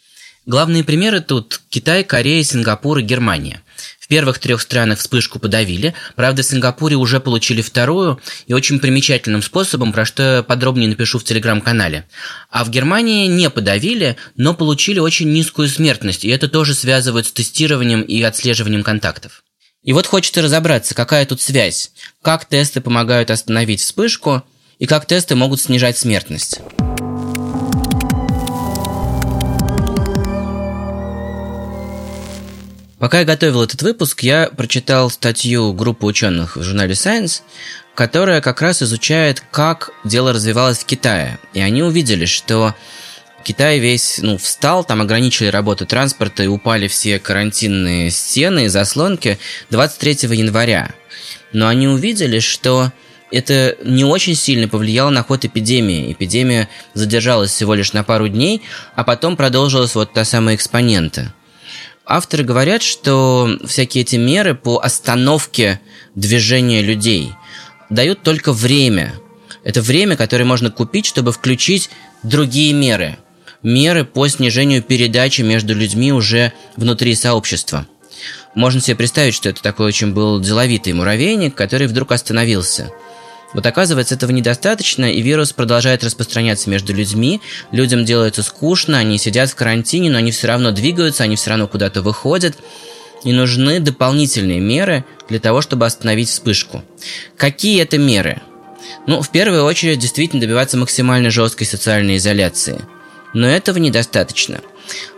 Главные 0.45 0.85
примеры 0.85 1.19
тут 1.19 1.61
Китай, 1.69 2.03
Корея, 2.03 2.43
Сингапур 2.43 2.99
и 2.99 3.03
Германия– 3.03 3.61
первых 4.11 4.39
трех 4.39 4.59
странах 4.59 4.99
вспышку 4.99 5.39
подавили, 5.39 5.93
правда, 6.17 6.43
в 6.43 6.45
Сингапуре 6.45 6.97
уже 6.97 7.21
получили 7.21 7.61
вторую 7.61 8.19
и 8.45 8.53
очень 8.53 8.81
примечательным 8.81 9.41
способом, 9.41 9.93
про 9.93 10.03
что 10.03 10.21
я 10.21 10.43
подробнее 10.43 10.89
напишу 10.89 11.17
в 11.17 11.23
телеграм-канале. 11.23 12.05
А 12.49 12.65
в 12.65 12.69
Германии 12.69 13.27
не 13.27 13.49
подавили, 13.49 14.17
но 14.35 14.53
получили 14.53 14.99
очень 14.99 15.31
низкую 15.31 15.69
смертность, 15.69 16.25
и 16.25 16.27
это 16.27 16.49
тоже 16.49 16.75
связывают 16.75 17.25
с 17.25 17.31
тестированием 17.31 18.01
и 18.01 18.21
отслеживанием 18.21 18.83
контактов. 18.83 19.43
И 19.81 19.93
вот 19.93 20.07
хочется 20.07 20.41
разобраться, 20.41 20.93
какая 20.93 21.25
тут 21.25 21.39
связь, 21.39 21.91
как 22.21 22.43
тесты 22.43 22.81
помогают 22.81 23.31
остановить 23.31 23.79
вспышку 23.79 24.43
и 24.77 24.87
как 24.87 25.05
тесты 25.05 25.35
могут 25.35 25.61
снижать 25.61 25.97
смертность. 25.97 26.59
Пока 33.01 33.21
я 33.21 33.25
готовил 33.25 33.63
этот 33.63 33.81
выпуск, 33.81 34.21
я 34.21 34.51
прочитал 34.55 35.09
статью 35.09 35.73
группы 35.73 36.05
ученых 36.05 36.55
в 36.55 36.61
журнале 36.61 36.93
Science, 36.93 37.41
которая 37.95 38.41
как 38.41 38.61
раз 38.61 38.83
изучает, 38.83 39.43
как 39.49 39.89
дело 40.03 40.33
развивалось 40.33 40.77
в 40.77 40.85
Китае. 40.85 41.39
И 41.55 41.61
они 41.61 41.81
увидели, 41.81 42.25
что 42.25 42.75
Китай 43.43 43.79
весь 43.79 44.19
ну, 44.21 44.37
встал, 44.37 44.83
там 44.83 45.01
ограничили 45.01 45.47
работу 45.47 45.87
транспорта 45.87 46.43
и 46.43 46.47
упали 46.47 46.87
все 46.87 47.17
карантинные 47.17 48.11
стены 48.11 48.65
и 48.65 48.67
заслонки 48.67 49.39
23 49.71 50.37
января. 50.37 50.93
Но 51.53 51.67
они 51.67 51.87
увидели, 51.87 52.37
что 52.37 52.91
это 53.31 53.77
не 53.83 54.05
очень 54.05 54.35
сильно 54.35 54.67
повлияло 54.67 55.09
на 55.09 55.23
ход 55.23 55.43
эпидемии. 55.43 56.11
Эпидемия 56.11 56.69
задержалась 56.93 57.49
всего 57.49 57.73
лишь 57.73 57.93
на 57.93 58.03
пару 58.03 58.27
дней, 58.27 58.61
а 58.93 59.03
потом 59.03 59.37
продолжилась 59.37 59.95
вот 59.95 60.13
та 60.13 60.23
самая 60.23 60.53
экспонента. 60.53 61.33
Авторы 62.05 62.43
говорят, 62.43 62.81
что 62.81 63.49
всякие 63.65 64.01
эти 64.03 64.15
меры 64.15 64.55
по 64.55 64.79
остановке 64.79 65.79
движения 66.15 66.81
людей 66.81 67.31
дают 67.89 68.23
только 68.23 68.53
время. 68.53 69.13
Это 69.63 69.81
время, 69.81 70.15
которое 70.15 70.45
можно 70.45 70.71
купить, 70.71 71.05
чтобы 71.05 71.31
включить 71.31 71.89
другие 72.23 72.73
меры. 72.73 73.17
Меры 73.61 74.05
по 74.05 74.27
снижению 74.27 74.81
передачи 74.81 75.41
между 75.41 75.75
людьми 75.75 76.11
уже 76.11 76.53
внутри 76.75 77.13
сообщества. 77.13 77.85
Можно 78.55 78.81
себе 78.81 78.95
представить, 78.95 79.35
что 79.35 79.49
это 79.49 79.61
такой 79.61 79.85
очень 79.85 80.13
был 80.13 80.39
деловитый 80.39 80.93
муравейник, 80.93 81.55
который 81.55 81.87
вдруг 81.87 82.11
остановился– 82.11 82.91
вот 83.53 83.65
оказывается, 83.65 84.15
этого 84.15 84.31
недостаточно, 84.31 85.11
и 85.11 85.21
вирус 85.21 85.51
продолжает 85.51 86.03
распространяться 86.03 86.69
между 86.69 86.93
людьми, 86.93 87.41
людям 87.71 88.05
делается 88.05 88.43
скучно, 88.43 88.97
они 88.97 89.17
сидят 89.17 89.49
в 89.49 89.55
карантине, 89.55 90.09
но 90.09 90.19
они 90.19 90.31
все 90.31 90.47
равно 90.47 90.71
двигаются, 90.71 91.23
они 91.23 91.35
все 91.35 91.49
равно 91.49 91.67
куда-то 91.67 92.01
выходят, 92.01 92.55
и 93.23 93.33
нужны 93.33 93.79
дополнительные 93.79 94.59
меры 94.59 95.05
для 95.29 95.39
того, 95.39 95.61
чтобы 95.61 95.85
остановить 95.85 96.29
вспышку. 96.29 96.83
Какие 97.37 97.81
это 97.81 97.97
меры? 97.97 98.41
Ну, 99.05 99.21
в 99.21 99.29
первую 99.29 99.63
очередь, 99.63 99.99
действительно 99.99 100.41
добиваться 100.41 100.77
максимально 100.77 101.29
жесткой 101.29 101.67
социальной 101.67 102.17
изоляции. 102.17 102.81
Но 103.33 103.47
этого 103.47 103.77
недостаточно. 103.77 104.61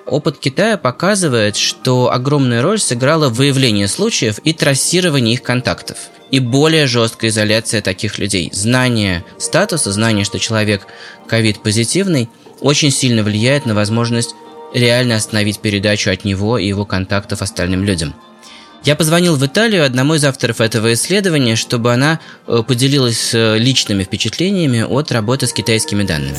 Опыт 0.05 0.37
Китая 0.37 0.77
показывает, 0.77 1.55
что 1.55 2.11
огромную 2.11 2.61
роль 2.61 2.79
сыграло 2.79 3.29
выявление 3.29 3.87
случаев 3.87 4.39
и 4.43 4.53
трассирование 4.53 5.35
их 5.35 5.43
контактов– 5.43 5.97
и 6.33 6.39
более 6.39 6.87
жесткая 6.87 7.29
изоляция 7.29 7.83
таких 7.83 8.17
людей. 8.17 8.49
Знание 8.51 9.23
статуса, 9.37 9.91
знание, 9.91 10.25
что 10.25 10.39
человек 10.39 10.87
ковид-позитивный, 11.27 12.27
очень 12.59 12.89
сильно 12.89 13.21
влияет 13.21 13.67
на 13.67 13.75
возможность 13.75 14.33
реально 14.73 15.17
остановить 15.17 15.59
передачу 15.59 16.09
от 16.09 16.25
него 16.25 16.57
и 16.57 16.67
его 16.67 16.85
контактов 16.85 17.43
остальным 17.43 17.83
людям. 17.83 18.15
Я 18.83 18.95
позвонил 18.95 19.35
в 19.35 19.45
Италию 19.45 19.85
одному 19.85 20.15
из 20.15 20.25
авторов 20.25 20.59
этого 20.59 20.95
исследования, 20.95 21.55
чтобы 21.55 21.93
она 21.93 22.19
э, 22.47 22.63
поделилась 22.67 23.35
э, 23.35 23.59
личными 23.59 24.03
впечатлениями 24.03 24.81
от 24.81 25.11
работы 25.11 25.45
с 25.45 25.53
китайскими 25.53 26.01
данными. 26.01 26.37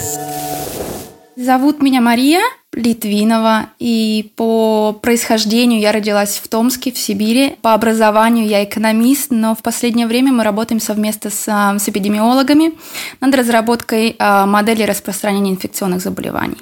Зовут 1.36 1.82
меня 1.82 2.00
Мария 2.00 2.42
Литвинова, 2.72 3.70
и 3.80 4.32
по 4.36 4.92
происхождению 5.02 5.80
я 5.80 5.90
родилась 5.90 6.38
в 6.38 6.46
Томске, 6.46 6.92
в 6.92 6.98
Сибири. 6.98 7.56
По 7.60 7.74
образованию 7.74 8.46
я 8.46 8.62
экономист, 8.62 9.32
но 9.32 9.56
в 9.56 9.62
последнее 9.62 10.06
время 10.06 10.32
мы 10.32 10.44
работаем 10.44 10.80
совместно 10.80 11.30
с, 11.30 11.44
а, 11.48 11.76
с 11.76 11.88
эпидемиологами 11.88 12.74
над 13.20 13.34
разработкой 13.34 14.14
а, 14.18 14.46
модели 14.46 14.84
распространения 14.84 15.50
инфекционных 15.50 16.02
заболеваний. 16.02 16.58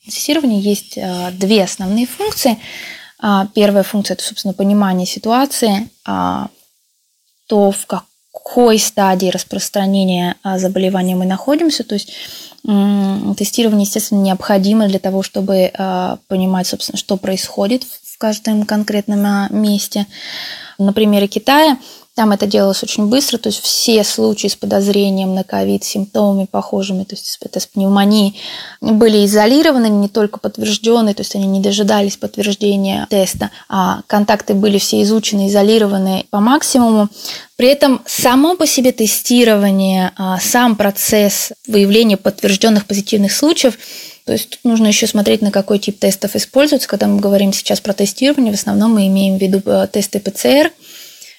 В 0.00 0.06
тестировании 0.06 0.62
есть 0.62 0.96
а, 0.96 1.30
две 1.32 1.64
основные 1.64 2.06
функции. 2.06 2.58
Первая 3.54 3.82
функция– 3.82 4.14
это, 4.14 4.22
собственно, 4.22 4.54
понимание 4.54 5.04
ситуации, 5.04 5.90
то, 6.04 7.72
в 7.72 7.86
какой 8.32 8.78
стадии 8.78 9.28
распространения 9.28 10.36
заболевания 10.56 11.16
мы 11.16 11.26
находимся, 11.26 11.84
то 11.84 11.94
есть 11.94 12.12
Тестирование, 12.68 13.86
естественно, 13.86 14.20
необходимо 14.20 14.88
для 14.88 14.98
того, 14.98 15.22
чтобы 15.22 15.70
а, 15.78 16.18
понимать, 16.26 16.66
собственно, 16.66 16.98
что 16.98 17.16
происходит 17.16 17.84
в 17.84 18.18
каждом 18.18 18.66
конкретном 18.66 19.24
а, 19.24 19.48
месте. 19.50 20.06
На 20.76 20.92
примере 20.92 21.28
Китая 21.28 21.78
там 22.18 22.32
это 22.32 22.48
делалось 22.48 22.82
очень 22.82 23.06
быстро, 23.06 23.38
то 23.38 23.48
есть 23.48 23.62
все 23.62 24.02
случаи 24.02 24.48
с 24.48 24.56
подозрением 24.56 25.36
на 25.36 25.44
ковид, 25.44 25.84
симптомами 25.84 26.46
похожими, 26.50 27.04
то 27.04 27.14
есть 27.14 27.38
это 27.40 27.60
с 27.60 27.66
пневмонией, 27.68 28.34
были 28.80 29.24
изолированы, 29.24 29.86
не 29.86 30.08
только 30.08 30.40
подтвержденные, 30.40 31.14
то 31.14 31.20
есть 31.20 31.36
они 31.36 31.46
не 31.46 31.60
дожидались 31.60 32.16
подтверждения 32.16 33.06
теста, 33.08 33.52
а 33.68 34.00
контакты 34.08 34.54
были 34.54 34.78
все 34.78 35.00
изучены, 35.02 35.46
изолированы 35.46 36.26
по 36.30 36.40
максимуму. 36.40 37.08
При 37.54 37.68
этом 37.68 38.02
само 38.04 38.56
по 38.56 38.66
себе 38.66 38.90
тестирование, 38.90 40.10
а, 40.16 40.40
сам 40.40 40.74
процесс 40.74 41.52
выявления 41.68 42.16
подтвержденных 42.16 42.86
позитивных 42.86 43.32
случаев 43.32 43.78
то 44.26 44.32
есть 44.32 44.50
тут 44.50 44.58
нужно 44.64 44.88
еще 44.88 45.06
смотреть, 45.06 45.40
на 45.40 45.50
какой 45.50 45.78
тип 45.78 45.98
тестов 45.98 46.36
используется. 46.36 46.86
Когда 46.86 47.06
мы 47.06 47.18
говорим 47.18 47.50
сейчас 47.54 47.80
про 47.80 47.94
тестирование, 47.94 48.52
в 48.52 48.56
основном 48.56 48.92
мы 48.92 49.06
имеем 49.06 49.38
в 49.38 49.40
виду 49.40 49.62
э, 49.64 49.88
тесты 49.90 50.20
ПЦР– 50.20 50.70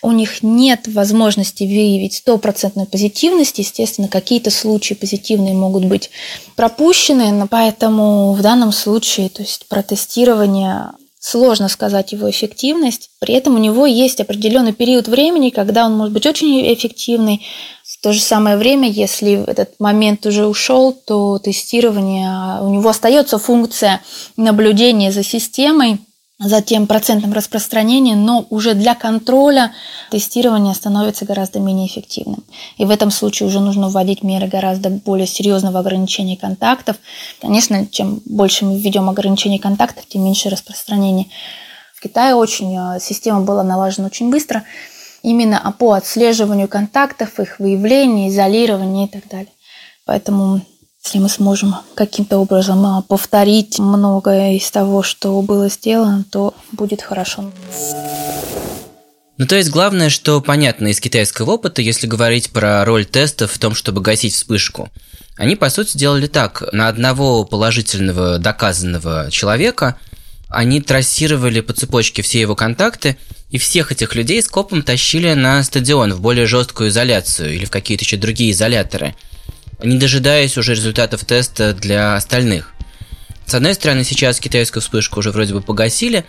у 0.02 0.12
них 0.12 0.44
нет 0.44 0.88
возможности 0.88 1.64
выявить 1.64 2.16
стопроцентную 2.16 2.88
позитивность. 2.88 3.60
Естественно, 3.60 4.08
какие-то 4.08 4.50
случаи 4.50 4.94
позитивные 4.94 5.54
могут 5.54 5.86
быть 5.86 6.10
пропущены, 6.56 7.32
но 7.32 7.48
поэтому 7.48 8.34
в 8.34 8.42
данном 8.42 8.72
случае, 8.72 9.30
то 9.30 9.42
есть 9.42 9.68
протестирование 9.68 10.92
сложно 11.20 11.68
сказать 11.68 12.14
его 12.14 12.30
эффективность. 12.30 13.12
При 13.20 13.34
этом 13.34 13.56
у 13.56 13.60
него 13.60 13.86
есть 13.86 14.22
определенный 14.22 14.72
период 14.72 15.10
времени, 15.10 15.50
когда 15.50 15.86
он 15.86 15.98
может 15.98 16.14
быть 16.14 16.26
очень 16.26 16.74
эффективный. 16.74 17.46
В 17.84 18.02
то 18.02 18.14
же 18.14 18.22
самое 18.22 18.56
время, 18.56 18.90
если 18.90 19.44
этот 19.46 19.78
момент 19.80 20.26
уже 20.26 20.48
ушел, 20.48 20.94
то 20.94 21.38
тестирование, 21.40 22.62
у 22.62 22.70
него 22.70 22.90
остается 22.90 23.38
функция 23.38 24.02
наблюдения 24.38 25.12
за 25.12 25.24
системой, 25.24 25.98
затем 26.40 26.88
процентом 26.88 27.34
распространения, 27.34 28.16
но 28.16 28.46
уже 28.50 28.74
для 28.74 28.96
контроля 28.96 29.74
тестирование 30.10 30.74
становится 30.74 31.26
гораздо 31.26 31.60
менее 31.60 31.88
эффективным. 31.88 32.44
И 32.78 32.86
в 32.86 32.90
этом 32.90 33.12
случае 33.12 33.48
уже 33.48 33.60
нужно 33.60 33.90
вводить 33.90 34.24
меры 34.24 34.48
гораздо 34.48 34.90
более 34.90 35.28
серьезного 35.28 35.80
ограничения 35.80 36.38
контактов. 36.38 36.96
Конечно, 37.42 37.86
чем 37.88 38.22
больше 38.26 38.66
мы 38.66 38.80
введем 38.80 39.10
ограничений 39.10 39.60
контактов, 39.60 40.06
тем 40.08 40.24
меньше 40.24 40.50
распространение. 40.50 41.28
В 41.94 42.02
Китае 42.02 42.36
очень 42.36 42.74
э, 42.78 43.00
система 43.02 43.42
была 43.42 43.62
налажена 43.62 44.08
очень 44.08 44.32
быстро, 44.32 44.64
именно 45.22 45.76
по 45.78 45.92
отслеживанию 45.92 46.70
контактов, 46.70 47.38
их 47.42 47.60
выявлению, 47.60 48.30
изолированию 48.30 49.08
и 49.08 49.10
так 49.10 49.28
далее. 49.28 49.52
Поэтому 50.06 50.62
если 51.04 51.20
мы 51.20 51.30
сможем 51.30 51.76
каким-то 51.96 52.38
образом 52.38 52.86
а, 52.86 53.02
повторить 53.02 53.80
многое 53.80 54.56
из 54.56 54.70
того, 54.70 55.02
что 55.02 55.42
было 55.42 55.70
сделано, 55.70 56.26
то 56.30 56.54
будет 56.72 57.02
хорошо. 57.02 57.52
Ну, 59.38 59.48
то 59.48 59.56
есть 59.56 59.70
главное, 59.70 60.10
что 60.10 60.42
понятно 60.42 60.88
из 60.88 61.00
китайского 61.00 61.52
опыта, 61.52 61.82
если 61.82 62.08
говорить 62.08 62.50
про 62.52 62.84
роль 62.84 63.06
тестов 63.06 63.54
в 63.54 63.58
том, 63.58 63.74
чтобы 63.74 64.02
гасить 64.02 64.34
вспышку. 64.34 64.90
Они, 65.38 65.56
по 65.56 65.70
сути, 65.70 65.98
делали 65.98 66.28
так. 66.28 66.64
На 66.74 66.90
одного 66.90 67.46
положительного 67.46 68.38
доказанного 68.38 69.32
человека 69.32 69.96
они 70.50 70.82
трассировали 70.82 71.62
по 71.62 71.72
цепочке 71.72 72.22
все 72.22 72.42
его 72.42 72.56
контакты, 72.56 73.18
и 73.50 73.58
всех 73.58 73.94
этих 73.94 74.16
людей 74.16 74.44
скопом 74.44 74.84
тащили 74.84 75.34
на 75.34 75.64
стадион 75.64 76.14
в 76.14 76.22
более 76.22 76.46
жесткую 76.46 76.90
изоляцию 76.90 77.56
или 77.56 77.64
в 77.64 77.72
какие-то 77.72 78.04
еще 78.04 78.18
другие 78.18 78.52
изоляторы– 78.52 79.16
не 79.84 79.98
дожидаясь 79.98 80.58
уже 80.58 80.76
результатов 80.76 81.26
теста 81.26 81.74
для 81.74 82.16
остальных. 82.16 82.74
С 83.46 83.54
одной 83.54 83.74
стороны, 83.74 84.04
сейчас 84.04 84.40
китайскую 84.40 84.82
вспышку 84.82 85.20
уже 85.20 85.32
вроде 85.32 85.54
бы 85.54 85.62
погасили, 85.62 86.26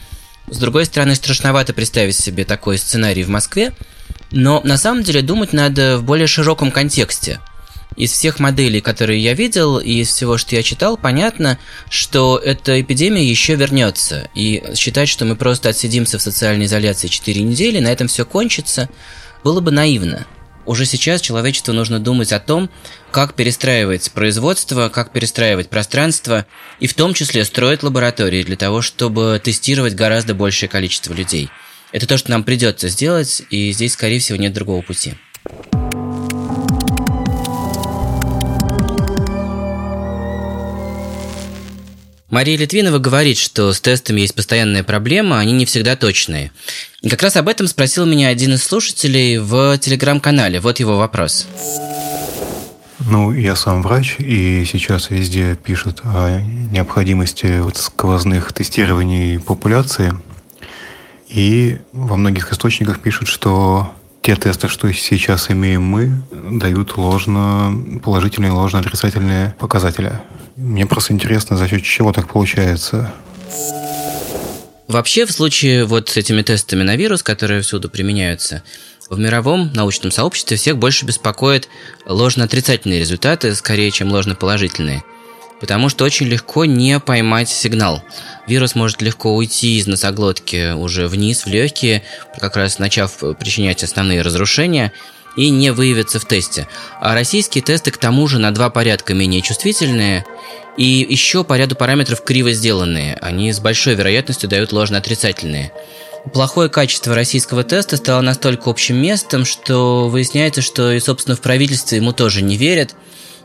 с 0.49 0.57
другой 0.59 0.87
стороны, 0.87 1.14
страшновато 1.14 1.73
представить 1.73 2.16
себе 2.16 2.45
такой 2.45 2.78
сценарий 2.78 3.23
в 3.23 3.28
Москве, 3.28 3.73
но 4.30 4.61
на 4.64 4.78
самом 4.78 5.02
деле 5.02 5.23
думать 5.23 5.52
надо 5.52 5.99
в 5.99 6.04
более 6.04 6.26
широком 6.26 6.71
контексте. 6.71 7.40
Из 7.97 8.12
всех 8.12 8.38
моделей, 8.38 8.80
которые 8.80 9.21
я 9.21 9.35
видел, 9.35 9.78
и 9.78 10.00
из 10.00 10.09
всего, 10.09 10.38
что 10.38 10.57
я 10.57 10.62
читал, 10.62 10.97
понятно, 10.97 11.59
что 11.90 12.38
эта 12.38 12.80
эпидемия 12.80 13.25
еще 13.25 13.57
вернется. 13.57 14.28
И 14.35 14.62
считать, 14.75 15.09
что 15.09 15.25
мы 15.25 15.37
просто 15.37 15.69
отсидимся 15.69 16.19
в 16.19 16.23
социальной 16.23 16.66
изоляции 16.66 17.09
4 17.09 17.42
недели, 17.42 17.80
на 17.80 17.88
этом 17.88 18.09
все 18.09 18.25
кончится, 18.25 18.88
было 19.45 19.61
бы 19.61 19.71
наивно. 19.71 20.26
Уже 20.70 20.86
сейчас 20.86 21.20
человечеству 21.20 21.74
нужно 21.74 21.98
думать 21.98 22.30
о 22.30 22.38
том, 22.38 22.70
как 23.10 23.34
перестраивать 23.34 24.12
производство, 24.12 24.88
как 24.88 25.10
перестраивать 25.10 25.68
пространство, 25.68 26.46
и 26.78 26.86
в 26.86 26.94
том 26.94 27.12
числе 27.12 27.44
строить 27.44 27.82
лаборатории 27.82 28.44
для 28.44 28.54
того, 28.54 28.80
чтобы 28.80 29.40
тестировать 29.42 29.96
гораздо 29.96 30.32
большее 30.32 30.68
количество 30.68 31.12
людей. 31.12 31.50
Это 31.90 32.06
то, 32.06 32.16
что 32.16 32.30
нам 32.30 32.44
придется 32.44 32.88
сделать, 32.88 33.42
и 33.50 33.72
здесь, 33.72 33.94
скорее 33.94 34.20
всего, 34.20 34.38
нет 34.38 34.52
другого 34.52 34.82
пути. 34.82 35.14
Мария 42.30 42.56
Литвинова 42.56 43.00
говорит, 43.00 43.38
что 43.38 43.72
с 43.72 43.80
тестами 43.80 44.20
есть 44.20 44.37
постоянная 44.37 44.84
проблема, 44.84 45.40
они 45.40 45.52
не 45.52 45.64
всегда 45.64 45.96
точные. 45.96 46.52
И 47.02 47.08
как 47.08 47.22
раз 47.22 47.37
об 47.37 47.49
этом 47.49 47.66
спросил 47.66 48.06
меня 48.06 48.28
один 48.28 48.54
из 48.54 48.62
слушателей 48.62 49.38
в 49.38 49.76
телеграм-канале. 49.78 50.60
Вот 50.60 50.78
его 50.78 50.96
вопрос. 50.96 51.49
Ну, 53.00 53.32
я 53.32 53.56
сам 53.56 53.82
врач, 53.82 54.16
и 54.20 54.64
сейчас 54.70 55.10
везде 55.10 55.56
пишут 55.56 56.02
о 56.04 56.40
необходимости 56.40 57.58
вот 57.58 57.76
сквозных 57.76 58.52
тестирований 58.52 59.40
популяции. 59.40 60.12
И 61.28 61.78
во 61.92 62.16
многих 62.16 62.52
источниках 62.52 63.00
пишут, 63.00 63.26
что 63.26 63.92
те 64.22 64.37
тесты, 64.37 64.68
что 64.68 64.92
сейчас 64.92 65.50
имеем 65.50 65.82
мы, 65.82 66.22
дают 66.30 66.96
ложно 66.96 68.00
положительные, 68.04 68.52
ложно 68.52 68.78
отрицательные 68.78 69.56
показатели. 69.58 70.12
Мне 70.61 70.85
просто 70.85 71.14
интересно, 71.14 71.57
за 71.57 71.67
счет 71.67 71.83
чего 71.83 72.12
так 72.12 72.29
получается. 72.29 73.11
Вообще, 74.88 75.25
в 75.25 75.33
случае 75.33 75.87
вот 75.87 76.11
с 76.11 76.19
этими 76.19 76.43
тестами 76.43 76.83
на 76.83 76.97
вирус, 76.97 77.23
которые 77.23 77.62
всюду 77.62 77.88
применяются, 77.88 78.62
в 79.09 79.19
мировом 79.19 79.73
научном 79.73 80.12
сообществе 80.12 80.59
всех 80.59 80.76
больше 80.76 81.07
беспокоят 81.07 81.69
ложно-отрицательные 82.05 83.00
результаты, 83.00 83.55
скорее, 83.55 83.90
чем 83.90 84.12
ложно-положительные. 84.12 85.02
Потому 85.61 85.88
что 85.88 86.05
очень 86.05 86.26
легко 86.26 86.67
не 86.67 87.00
поймать 87.00 87.49
сигнал. 87.49 88.02
Вирус 88.47 88.75
может 88.75 89.00
легко 89.00 89.35
уйти 89.35 89.79
из 89.79 89.87
носоглотки 89.87 90.75
уже 90.75 91.09
вниз, 91.09 91.47
в 91.47 91.49
легкие, 91.49 92.02
как 92.38 92.57
раз 92.57 92.79
начав 92.79 93.17
причинять 93.38 93.83
основные 93.83 94.21
разрушения– 94.21 94.93
и 95.40 95.49
не 95.49 95.70
выявятся 95.70 96.20
в 96.20 96.26
тесте. 96.26 96.68
А 97.00 97.14
российские 97.14 97.62
тесты 97.62 97.90
к 97.90 97.97
тому 97.97 98.28
же 98.28 98.38
на 98.38 98.52
два 98.52 98.68
порядка 98.68 99.14
менее 99.14 99.40
чувствительные 99.40 100.26
и 100.76 101.06
еще 101.09 101.44
по 101.44 101.56
ряду 101.56 101.76
параметров 101.76 102.23
криво 102.23 102.52
сделанные. 102.52 103.16
Они 103.23 103.50
с 103.50 103.59
большой 103.59 103.94
вероятностью 103.94 104.50
дают 104.50 104.73
ложно-отрицательные. 104.73 105.73
Плохое 106.35 106.68
качество 106.68 107.14
российского 107.14 107.64
теста 107.64 107.97
стало 107.97 108.20
настолько 108.20 108.68
общим 108.68 108.97
местом, 108.97 109.47
что 109.47 110.11
выясняется, 110.11 110.61
что 110.61 110.92
и, 110.92 111.00
собственно, 111.00 111.37
в 111.37 111.40
правительстве 111.40 111.97
ему 111.97 112.12
тоже 112.12 112.42
не 112.42 112.59
верят 112.59 112.94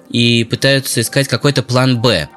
и 0.09 0.43
пытаются 0.43 0.99
искать 0.99 1.29
какой-то 1.29 1.63
план 1.63 2.01
«Б». 2.01 2.27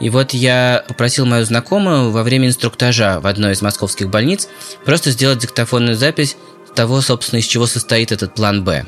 И 0.00 0.10
вот 0.10 0.34
я 0.34 0.84
попросил 0.86 1.24
мою 1.24 1.46
знакомую 1.46 2.10
во 2.10 2.22
время 2.22 2.48
инструктажа 2.48 3.20
в 3.20 3.26
одной 3.26 3.52
из 3.52 3.62
московских 3.62 4.10
больниц 4.10 4.48
просто 4.84 5.10
сделать 5.12 5.38
диктофонную 5.38 5.96
запись 5.96 6.36
того, 6.74 7.00
собственно, 7.00 7.40
из 7.40 7.46
чего 7.46 7.66
состоит 7.66 8.12
этот 8.12 8.34
план 8.34 8.62
«Б». 8.62 8.86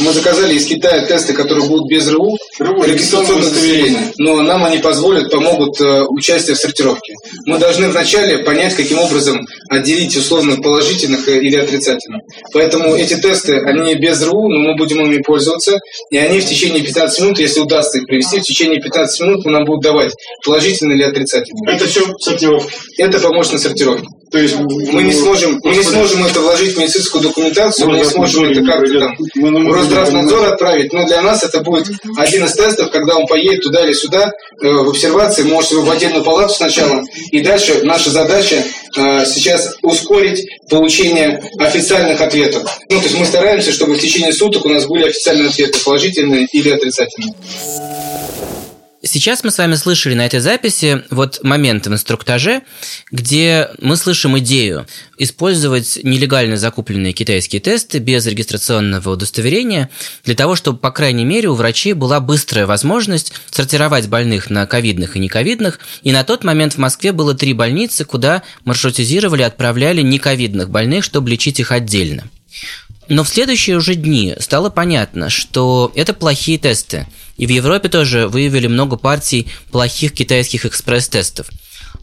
Мы 0.00 0.12
заказали 0.12 0.54
из 0.54 0.64
Китая 0.66 1.04
тесты, 1.06 1.32
которые 1.32 1.66
будут 1.66 1.88
без 1.88 2.08
РУ, 2.10 2.36
регистрационное 2.60 3.36
удостоверение. 3.36 4.12
Но 4.18 4.40
нам 4.42 4.64
они 4.64 4.78
позволят, 4.78 5.30
помогут 5.30 5.80
э, 5.80 6.04
участие 6.04 6.54
в 6.54 6.58
сортировке. 6.58 7.14
Мы 7.46 7.58
должны 7.58 7.88
вначале 7.88 8.38
понять, 8.38 8.74
каким 8.74 8.98
образом 9.00 9.46
отделить 9.68 10.16
условно 10.16 10.56
положительных 10.62 11.28
э, 11.28 11.40
или 11.40 11.56
отрицательных. 11.56 12.22
Поэтому 12.52 12.94
эти 12.94 13.14
тесты, 13.14 13.58
они 13.58 13.96
без 13.96 14.22
РУ, 14.22 14.48
но 14.48 14.58
мы 14.60 14.76
будем 14.76 15.04
ими 15.04 15.20
пользоваться. 15.22 15.78
И 16.10 16.16
они 16.16 16.40
в 16.40 16.46
течение 16.46 16.82
15 16.82 17.20
минут, 17.20 17.38
если 17.38 17.60
удастся 17.60 17.98
их 17.98 18.06
привести, 18.06 18.38
в 18.38 18.44
течение 18.44 18.80
15 18.80 19.20
минут 19.20 19.44
нам 19.46 19.64
будут 19.64 19.82
давать 19.82 20.14
положительные 20.44 20.96
или 20.96 21.04
отрицательные. 21.04 21.74
Это 21.74 21.86
все 21.86 22.06
сортировка? 22.18 22.70
Это 22.98 23.18
помощник 23.18 23.58
сортировки. 23.58 24.06
То 24.30 24.38
есть 24.38 24.56
мы 24.56 25.02
не 25.02 25.12
сможем, 25.12 25.60
мы 25.64 25.74
не 25.74 25.82
сможем 25.82 26.24
это 26.24 26.40
вложить 26.40 26.74
в 26.74 26.78
медицинскую 26.78 27.22
документацию, 27.22 27.88
мы 27.88 27.98
не 27.98 28.04
сможем 28.04 28.44
это 28.44 28.62
как-то 28.62 29.00
там 29.00 29.16
в 29.66 29.72
Росздравнадзор 29.72 30.44
отправить, 30.52 30.92
но 30.92 31.06
для 31.06 31.22
нас 31.22 31.42
это 31.42 31.60
будет 31.60 31.86
один 32.16 32.44
из 32.44 32.52
тестов, 32.52 32.90
когда 32.90 33.16
он 33.16 33.26
поедет 33.26 33.62
туда 33.62 33.84
или 33.84 33.92
сюда 33.92 34.30
э, 34.60 34.68
в 34.68 34.90
обсервации, 34.90 35.44
может 35.44 35.72
в 35.72 35.90
отдельную 35.90 36.24
палату 36.24 36.54
сначала, 36.54 37.02
и 37.30 37.40
дальше 37.40 37.80
наша 37.84 38.10
задача 38.10 38.62
э, 38.96 39.24
сейчас 39.24 39.76
ускорить 39.82 40.46
получение 40.68 41.42
официальных 41.58 42.20
ответов. 42.20 42.78
Ну, 42.90 42.98
то 42.98 43.04
есть 43.04 43.18
мы 43.18 43.24
стараемся, 43.24 43.72
чтобы 43.72 43.94
в 43.94 44.00
течение 44.00 44.32
суток 44.32 44.66
у 44.66 44.68
нас 44.68 44.86
были 44.86 45.04
официальные 45.04 45.48
ответы, 45.48 45.78
положительные 45.84 46.46
или 46.52 46.70
отрицательные. 46.70 47.32
Сейчас 49.08 49.42
мы 49.42 49.50
с 49.50 49.56
вами 49.56 49.74
слышали 49.74 50.12
на 50.12 50.26
этой 50.26 50.40
записи 50.40 51.02
вот 51.08 51.42
момент 51.42 51.86
в 51.86 51.92
инструктаже, 51.92 52.60
где 53.10 53.70
мы 53.80 53.96
слышим 53.96 54.38
идею 54.38 54.86
использовать 55.16 55.98
нелегально 56.02 56.58
закупленные 56.58 57.14
китайские 57.14 57.62
тесты 57.62 58.00
без 58.00 58.26
регистрационного 58.26 59.08
удостоверения 59.08 59.88
для 60.24 60.34
того, 60.34 60.56
чтобы, 60.56 60.78
по 60.78 60.90
крайней 60.90 61.24
мере, 61.24 61.48
у 61.48 61.54
врачей 61.54 61.94
была 61.94 62.20
быстрая 62.20 62.66
возможность 62.66 63.32
сортировать 63.50 64.08
больных 64.08 64.50
на 64.50 64.66
ковидных 64.66 65.16
и 65.16 65.20
нековидных. 65.20 65.80
И 66.02 66.12
на 66.12 66.22
тот 66.22 66.44
момент 66.44 66.74
в 66.74 66.78
Москве 66.78 67.12
было 67.12 67.32
три 67.32 67.54
больницы, 67.54 68.04
куда 68.04 68.42
маршрутизировали, 68.66 69.40
отправляли 69.40 70.02
нековидных 70.02 70.68
больных, 70.68 71.02
чтобы 71.02 71.30
лечить 71.30 71.60
их 71.60 71.72
отдельно. 71.72 72.24
Но 73.08 73.24
в 73.24 73.28
следующие 73.28 73.76
уже 73.76 73.94
дни 73.94 74.34
стало 74.38 74.70
понятно, 74.70 75.30
что 75.30 75.92
это 75.94 76.12
плохие 76.14 76.58
тесты. 76.58 77.06
И 77.36 77.46
в 77.46 77.50
Европе 77.50 77.88
тоже 77.88 78.28
выявили 78.28 78.66
много 78.66 78.96
партий 78.96 79.48
плохих 79.70 80.12
китайских 80.12 80.66
экспресс-тестов. 80.66 81.48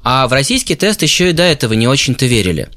А 0.03 0.27
в 0.27 0.33
российский 0.33 0.75
тест 0.75 1.01
еще 1.01 1.31
и 1.31 1.33
до 1.33 1.41
этого 1.41 1.73
не 1.73 1.87
очень-то 1.87 2.27
верили. 2.27 2.69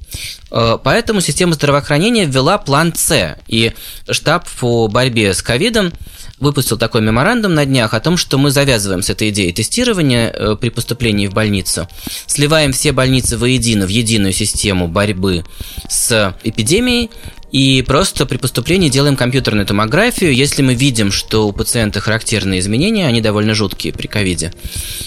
Э, 0.51 0.79
поэтому 0.83 1.21
система 1.21 1.53
здравоохранения 1.53 2.25
ввела 2.25 2.57
план 2.57 2.95
С, 2.95 3.37
и 3.47 3.73
штаб 4.11 4.49
по 4.59 4.89
борьбе 4.89 5.35
с 5.35 5.43
ковидом 5.43 5.93
выпустил 6.41 6.79
такой 6.79 7.03
меморандум 7.03 7.55
на 7.55 7.67
днях 7.67 7.95
о 7.95 8.01
том, 8.01 8.17
что 8.17 8.39
мы 8.39 8.51
завязываем 8.51 9.03
с 9.03 9.11
этой 9.11 9.29
идеей 9.31 9.53
тестирования 9.53 10.31
э, 10.31 10.57
при 10.59 10.71
поступлении 10.71 11.27
в 11.27 11.35
больницу, 11.35 11.87
сливаем 12.27 12.73
все 12.73 12.93
больницы 12.93 13.37
воедино 13.37 13.87
в 13.87 13.91
единую 13.91 14.33
систему 14.33 14.89
борьбы 14.89 15.45
с 15.89 16.35
эпидемией 16.45 17.11
и 17.53 17.83
просто 17.83 18.27
при 18.27 18.37
поступлении 18.37 18.89
делаем 18.89 19.17
компьютерную 19.17 19.67
томографию. 19.67 20.35
Если 20.35 20.63
мы 20.63 20.75
видим, 20.75 21.11
что 21.11 21.49
у 21.49 21.53
пациента 21.53 22.01
характерные 22.01 22.61
изменения, 22.61 23.07
они 23.07 23.21
довольно 23.21 23.55
жуткие 23.55 23.93
при 23.93 24.07
ковиде, 24.07 24.53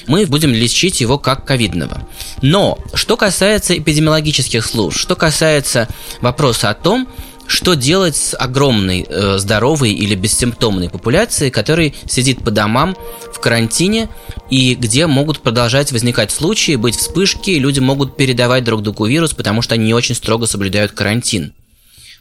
мы 0.07 0.25
будем 0.25 0.51
лечить 0.51 1.01
его 1.01 1.17
как 1.17 1.45
ковидного. 1.45 2.07
Но, 2.41 2.79
что 2.93 3.17
касается 3.17 3.77
эпидемиологических 3.77 4.65
служб, 4.65 4.97
что 4.97 5.15
касается 5.15 5.87
вопроса 6.21 6.69
о 6.69 6.73
том, 6.73 7.07
что 7.47 7.73
делать 7.73 8.15
с 8.15 8.33
огромной 8.33 9.05
э, 9.07 9.37
здоровой 9.37 9.91
или 9.91 10.15
бессимптомной 10.15 10.89
популяцией, 10.89 11.51
которая 11.51 11.93
сидит 12.07 12.43
по 12.43 12.49
домам 12.49 12.95
в 13.33 13.41
карантине 13.41 14.07
и 14.49 14.73
где 14.73 15.05
могут 15.05 15.41
продолжать 15.41 15.91
возникать 15.91 16.31
случаи, 16.31 16.77
быть 16.77 16.95
вспышки, 16.95 17.51
люди 17.51 17.81
могут 17.81 18.15
передавать 18.15 18.63
друг 18.63 18.81
другу 18.81 19.05
вирус, 19.05 19.33
потому 19.33 19.61
что 19.61 19.75
они 19.75 19.87
не 19.87 19.93
очень 19.93 20.15
строго 20.15 20.45
соблюдают 20.45 20.93
карантин. 20.93 21.53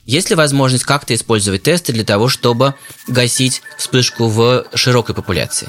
Есть 0.04 0.30
ли 0.30 0.36
возможность 0.36 0.84
как-то 0.84 1.14
использовать 1.14 1.62
тесты 1.62 1.92
для 1.92 2.04
того, 2.04 2.28
чтобы 2.28 2.74
гасить 3.06 3.62
вспышку 3.76 4.28
в 4.28 4.66
широкой 4.74 5.14
популяции? 5.14 5.68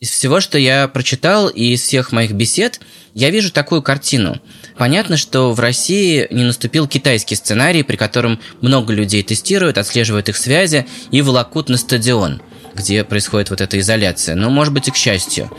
Из 0.00 0.10
всего, 0.10 0.40
что 0.40 0.58
я 0.58 0.88
прочитал 0.88 1.48
и 1.48 1.72
из 1.72 1.82
всех 1.82 2.12
моих 2.12 2.32
бесед, 2.32 2.80
я 3.14 3.30
вижу 3.30 3.50
такую 3.50 3.82
картину. 3.82 4.40
Понятно, 4.76 5.16
что 5.16 5.52
в 5.52 5.60
России 5.60 6.26
не 6.30 6.44
наступил 6.44 6.86
китайский 6.86 7.34
сценарий, 7.34 7.82
при 7.82 7.96
котором 7.96 8.38
много 8.60 8.92
людей 8.92 9.22
тестируют, 9.22 9.78
отслеживают 9.78 10.28
их 10.28 10.36
связи 10.36 10.86
и 11.10 11.22
волокут 11.22 11.68
на 11.68 11.76
стадион 11.76 12.42
где 12.76 13.02
происходит 13.04 13.50
вот 13.50 13.60
эта 13.60 13.78
изоляция. 13.80 14.34
Но, 14.36 14.50
может 14.50 14.72
быть, 14.72 14.88
и 14.88 14.90
к 14.90 14.96
счастью. 14.96 15.50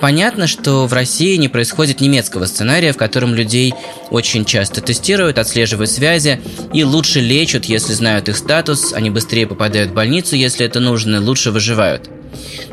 Понятно, 0.00 0.46
что 0.46 0.86
в 0.86 0.92
России 0.92 1.36
не 1.36 1.48
происходит 1.48 2.00
немецкого 2.00 2.46
сценария, 2.46 2.92
в 2.92 2.96
котором 2.96 3.34
людей 3.34 3.74
очень 4.10 4.44
часто 4.44 4.80
тестируют, 4.80 5.38
отслеживают 5.38 5.90
связи 5.90 6.40
и 6.72 6.84
лучше 6.84 7.20
лечат, 7.20 7.66
если 7.66 7.92
знают 7.92 8.28
их 8.28 8.36
статус, 8.36 8.92
они 8.92 9.10
быстрее 9.10 9.46
попадают 9.46 9.90
в 9.90 9.94
больницу, 9.94 10.36
если 10.36 10.64
это 10.64 10.80
нужно, 10.80 11.20
лучше 11.20 11.50
выживают. 11.50 12.08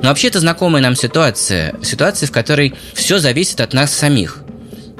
Но 0.01 0.09
вообще 0.09 0.27
это 0.27 0.39
знакомая 0.39 0.81
нам 0.81 0.95
ситуация. 0.95 1.75
Ситуация, 1.81 2.27
в 2.27 2.31
которой 2.31 2.75
все 2.93 3.19
зависит 3.19 3.59
от 3.61 3.73
нас 3.73 3.91
самих. 3.93 4.43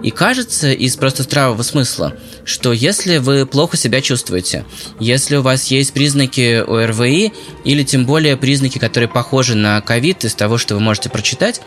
И 0.04 0.12
кажется 0.12 0.72
из 0.72 0.96
просто 0.96 1.24
здравого 1.24 1.64
смысла, 1.64 2.16
что 2.46 2.72
если 2.72 3.18
вы 3.18 3.46
плохо 3.46 3.78
себя 3.78 4.02
чувствуете, 4.02 4.64
если 5.00 5.38
у 5.38 5.42
вас 5.42 5.66
есть 5.66 5.94
признаки 5.94 6.64
ОРВИ 6.68 7.34
или 7.64 7.84
тем 7.84 8.06
более 8.06 8.38
признаки, 8.38 8.78
которые 8.78 9.10
похожи 9.10 9.56
на 9.56 9.82
ковид 9.82 10.24
из 10.24 10.36
того, 10.36 10.58
что 10.58 10.76
вы 10.76 10.82
можете 10.82 11.10
прочитать, 11.10 11.62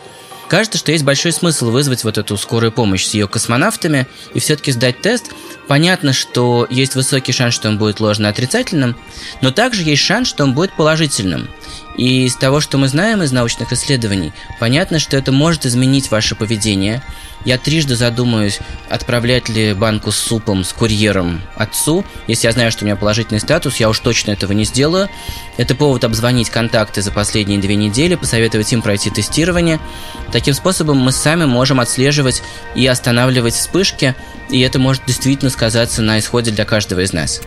Кажется, 0.51 0.79
что 0.79 0.91
есть 0.91 1.05
большой 1.05 1.31
смысл 1.31 1.71
вызвать 1.71 2.03
вот 2.03 2.19
эту 2.19 2.37
скорую 2.37 2.73
помощь 2.73 3.05
с 3.05 3.15
ее 3.15 3.29
космонавтами 3.29 4.09
и 4.35 4.41
все-таки 4.41 4.73
сдать 4.73 5.01
тест. 5.01 5.27
Понятно, 5.69 6.13
что 6.13 6.67
есть 6.69 6.97
высокий 6.97 7.31
шанс, 7.31 7.55
что 7.55 7.69
он 7.69 7.79
будет 7.79 8.01
ложно-отрицательным, 8.01 8.97
но 9.43 9.53
также 9.53 9.85
есть 9.85 10.03
шанс, 10.03 10.27
что 10.27 10.43
он 10.43 10.55
будет 10.55 10.73
положительным. 10.73 11.49
И 11.97 12.25
из 12.25 12.37
того, 12.37 12.61
что 12.61 12.79
мы 12.79 12.89
знаем 12.89 13.23
из 13.23 13.33
научных 13.33 13.73
исследований, 13.73 14.33
понятно, 14.59 14.99
что 14.99 15.17
это 15.17 15.33
может 15.33 15.67
изменить 15.67 16.11
ваше 16.11 16.35
поведение. 16.35 17.03
Я 17.45 17.59
трижды 17.59 17.97
задумаюсь, 17.97 18.59
отправлять 18.89 19.49
ли 19.49 19.73
банку 19.73 20.13
с 20.13 20.17
супом 20.17 20.63
с 20.63 20.73
курьером 20.73 21.41
отцу. 21.57 22.05
Если 22.27 22.47
я 22.47 22.53
знаю, 22.53 22.71
что 22.71 22.85
у 22.85 22.87
меня 22.87 22.97
положительный 22.97 23.41
статус, 23.41 23.77
я 23.77 23.89
уж 23.89 23.99
точно 24.01 24.33
этого 24.33 24.53
не 24.53 24.65
сделаю. 24.65 25.09
Это 25.57 25.75
повод 25.75 26.05
обзвонить 26.05 26.51
контакты 26.51 27.03
за 27.03 27.13
последние 27.13 27.59
две 27.59 27.77
недели, 27.77 28.15
посоветовать 28.15 28.73
им 28.73 28.83
пройти 28.83 29.11
тестирование. 29.11 29.81
Таким 30.33 30.55
способом 30.55 30.99
мы 30.99 31.13
сами 31.13 31.47
можем 31.47 31.81
отслеживать 31.81 32.43
и 32.75 32.87
останавливать 32.87 33.55
вспышки, 33.55 34.15
и 34.51 34.61
это 34.61 34.79
может 34.79 35.03
действительно 35.07 35.51
сказаться 35.51 36.03
на 36.03 36.19
исходе 36.19 36.51
для 36.51 36.65
каждого 36.65 37.01
из 37.01 37.13
нас. 37.13 37.41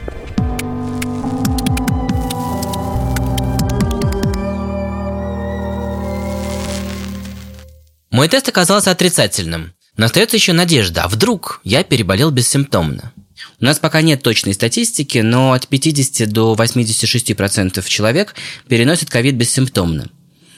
Мой 8.14 8.28
тест 8.28 8.48
оказался 8.48 8.92
отрицательным. 8.92 9.74
Но 9.98 10.06
остается 10.06 10.38
еще 10.38 10.54
надежда, 10.54 11.04
а 11.04 11.08
вдруг 11.08 11.62
я 11.64 11.84
переболел 11.84 12.30
бессимптомно? 12.30 13.12
У 13.60 13.66
нас 13.66 13.80
пока 13.80 14.04
нет 14.04 14.22
точной 14.22 14.54
статистики, 14.54 15.18
но 15.18 15.54
от 15.54 15.68
50 15.68 16.30
до 16.30 16.54
86% 16.54 17.84
человек 17.88 18.36
переносят 18.68 19.10
ковид 19.10 19.34
бессимптомно. 19.34 20.10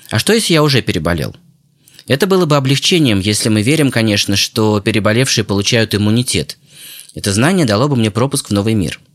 А 0.09 0.19
что, 0.19 0.33
если 0.33 0.51
я 0.51 0.63
уже 0.63 0.81
переболел? 0.81 1.33
Это 2.07 2.27
было 2.27 2.45
бы 2.45 2.57
облегчением, 2.57 3.21
если 3.21 3.47
мы 3.47 3.61
верим, 3.61 3.89
конечно, 3.89 4.35
что 4.35 4.81
переболевшие 4.81 5.45
получают 5.45 5.95
иммунитет. 5.95 6.57
Это 7.13 7.31
знание 7.31 7.65
дало 7.65 7.87
бы 7.87 7.95
мне 7.95 8.11
пропуск 8.11 8.49
в 8.49 8.53
новый 8.53 8.73
мир– 8.73 8.99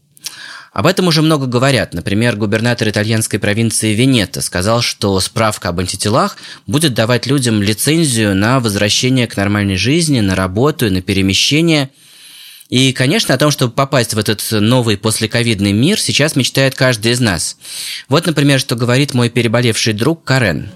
об 0.73 0.87
этом 0.87 1.09
уже 1.09 1.23
много 1.23 1.47
говорят. 1.47 1.95
Например, 1.95 2.37
губернатор 2.37 2.89
итальянской 2.89 3.39
провинции 3.39 3.95
Венето 3.95 4.41
сказал, 4.41 4.83
что 4.83 5.19
справка 5.21 5.71
об 5.71 5.81
антителах 5.81 6.37
будет 6.67 6.95
давать 6.95 7.27
людям 7.27 7.63
лицензию 7.63 8.37
на 8.37 8.61
возвращение 8.61 9.27
к 9.27 9.37
нормальной 9.37 9.77
жизни, 9.77 10.21
на 10.21 10.37
работу 10.37 10.87
и 10.87 10.91
на 10.91 11.03
перемещение. 11.03 11.91
И, 12.69 12.93
конечно, 12.93 13.35
о 13.35 13.39
том, 13.39 13.51
чтобы 13.51 13.73
попасть 13.73 14.15
в 14.15 14.19
этот 14.19 14.41
новый 14.53 14.97
послековидный 14.97 15.73
мир, 15.73 15.99
сейчас 16.01 16.37
мечтает 16.37 16.77
каждый 16.77 17.11
из 17.13 17.21
нас. 17.21 17.57
Вот, 18.09 18.27
например, 18.27 18.61
что 18.61 18.77
говорит 18.77 19.13
мой 19.13 19.29
переболевший 19.29 19.93
друг 19.93 20.23
Карен. 20.23 20.71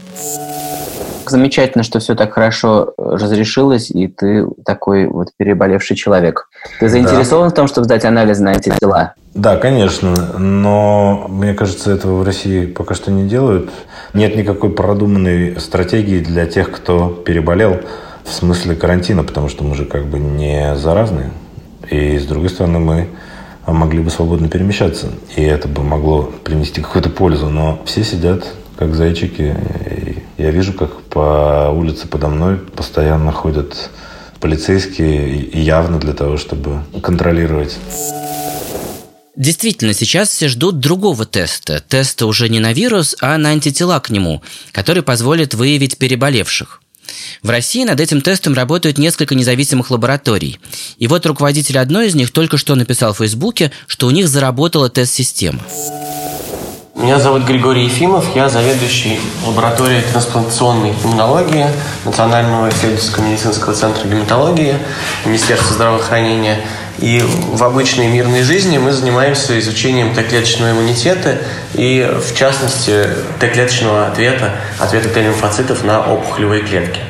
Замечательно, 1.27 1.85
что 1.85 2.01
все 2.01 2.17
так 2.17 2.35
хорошо 2.35 2.93
разрешилось, 2.99 3.91
и 3.91 4.09
ты 4.09 4.45
такой 4.65 5.07
вот 5.07 5.29
переболевший 5.37 5.97
человек. 5.97 6.49
Ты 6.81 6.89
заинтересован 6.89 7.49
да. 7.49 7.53
в 7.53 7.55
том, 7.55 7.69
чтобы 7.69 7.85
сдать 7.85 8.05
анализ 8.05 8.41
на 8.41 8.53
эти 8.53 8.73
дела? 8.81 9.15
Да, 9.35 9.57
конечно, 9.57 10.38
но 10.38 11.27
мне 11.29 11.55
кажется, 11.55 11.90
этого 11.90 12.20
в 12.20 12.23
России 12.23 12.66
пока 12.66 12.94
что 12.94 13.11
не 13.11 13.29
делают. 13.29 13.68
Нет 14.14 14.37
никакой 14.37 14.70
продуманной 14.70 15.61
стратегии 15.61 16.20
для 16.20 16.47
тех, 16.47 16.70
кто 16.70 17.09
переболел 17.09 17.81
в 18.25 18.33
смысле 18.33 18.77
карантина, 18.77 19.25
потому 19.25 19.49
что 19.49 19.64
мы 19.64 19.75
же 19.75 19.87
как 19.87 20.07
бы 20.07 20.20
не 20.20 20.77
заразные. 20.77 21.33
И 21.90 22.16
с 22.16 22.27
другой 22.27 22.49
стороны, 22.49 22.79
мы 22.79 23.09
могли 23.66 24.01
бы 24.01 24.11
свободно 24.11 24.49
перемещаться, 24.49 25.09
и 25.35 25.42
это 25.42 25.66
бы 25.66 25.83
могло 25.83 26.31
принести 26.44 26.81
какую-то 26.81 27.11
пользу, 27.11 27.49
но 27.49 27.83
все 27.87 28.05
сидят 28.05 28.47
как 28.79 28.94
зайчики. 28.94 29.57
И 29.90 30.42
я 30.42 30.53
вижу, 30.53 30.73
как 30.75 31.01
по 31.03 31.73
улице 31.75 32.07
подо 32.07 32.29
мной 32.29 32.57
постоянно 32.57 33.33
ходят 33.33 33.90
полицейские, 34.38 35.51
явно 35.53 35.99
для 35.99 36.12
того, 36.12 36.37
чтобы 36.37 36.83
контролировать. 37.03 37.77
Действительно, 39.37 39.94
сейчас 39.94 40.29
все 40.29 40.49
ждут 40.49 40.79
другого 40.79 41.27
теста. 41.27 41.83
Теста 41.88 42.27
уже 42.27 42.49
не 42.49 42.61
на 42.61 42.73
вирус, 42.73 43.16
а 43.20 43.37
на 43.37 43.49
антитела 43.51 43.99
к 43.99 44.11
нему, 44.11 44.42
который 44.70 45.03
позволит 45.03 45.55
выявить 45.55 45.99
переболевших. 45.99 46.81
В 47.42 47.51
России 47.51 47.85
над 47.85 48.01
этим 48.01 48.20
тестом 48.20 48.55
работают 48.55 48.97
несколько 48.97 49.35
независимых 49.35 49.90
лабораторий. 49.90 50.61
И 50.99 51.09
вот 51.09 51.27
руководитель 51.27 51.79
одной 51.79 52.09
из 52.09 52.14
них 52.14 52.31
только 52.31 52.57
что 52.57 52.77
написал 52.77 53.12
в 53.12 53.18
Фейсбуке, 53.18 53.73
что 53.88 54.07
у 54.07 54.11
них 54.11 54.29
заработала 54.29 54.88
тест-система. 54.88 55.61
Меня 56.94 57.18
зовут 57.18 57.42
Григорий 57.42 57.85
Ефимов, 57.85 58.25
я 58.37 58.49
заведующий 58.49 59.18
лабораторией 59.44 60.03
трансплантационной 60.12 60.92
иммунологии 61.05 61.66
Национального 62.05 62.70
исследовательского 62.70 63.25
медицинского 63.25 63.75
центра 63.75 64.07
гематологии 64.07 64.79
Министерства 65.27 65.75
здравоохранения– 65.75 66.61
и 66.99 67.21
в 67.23 67.63
обычной 67.63 68.09
мирной 68.09 68.43
жизни 68.43 68.79
мы 68.79 68.93
занимаемся 68.93 69.59
изучением 69.59 70.15
Т-клеточного 70.15 70.71
иммунитета 70.71 71.39
и, 71.75 72.09
в 72.21 72.37
частности, 72.37 73.09
Т-клеточного 73.41 74.07
ответа, 74.07 74.55
ответа 74.79 75.09
Т-лимфоцитов 75.09 75.85
на 75.85 76.01
опухолевые 76.01 76.63
клетки. 76.63 77.01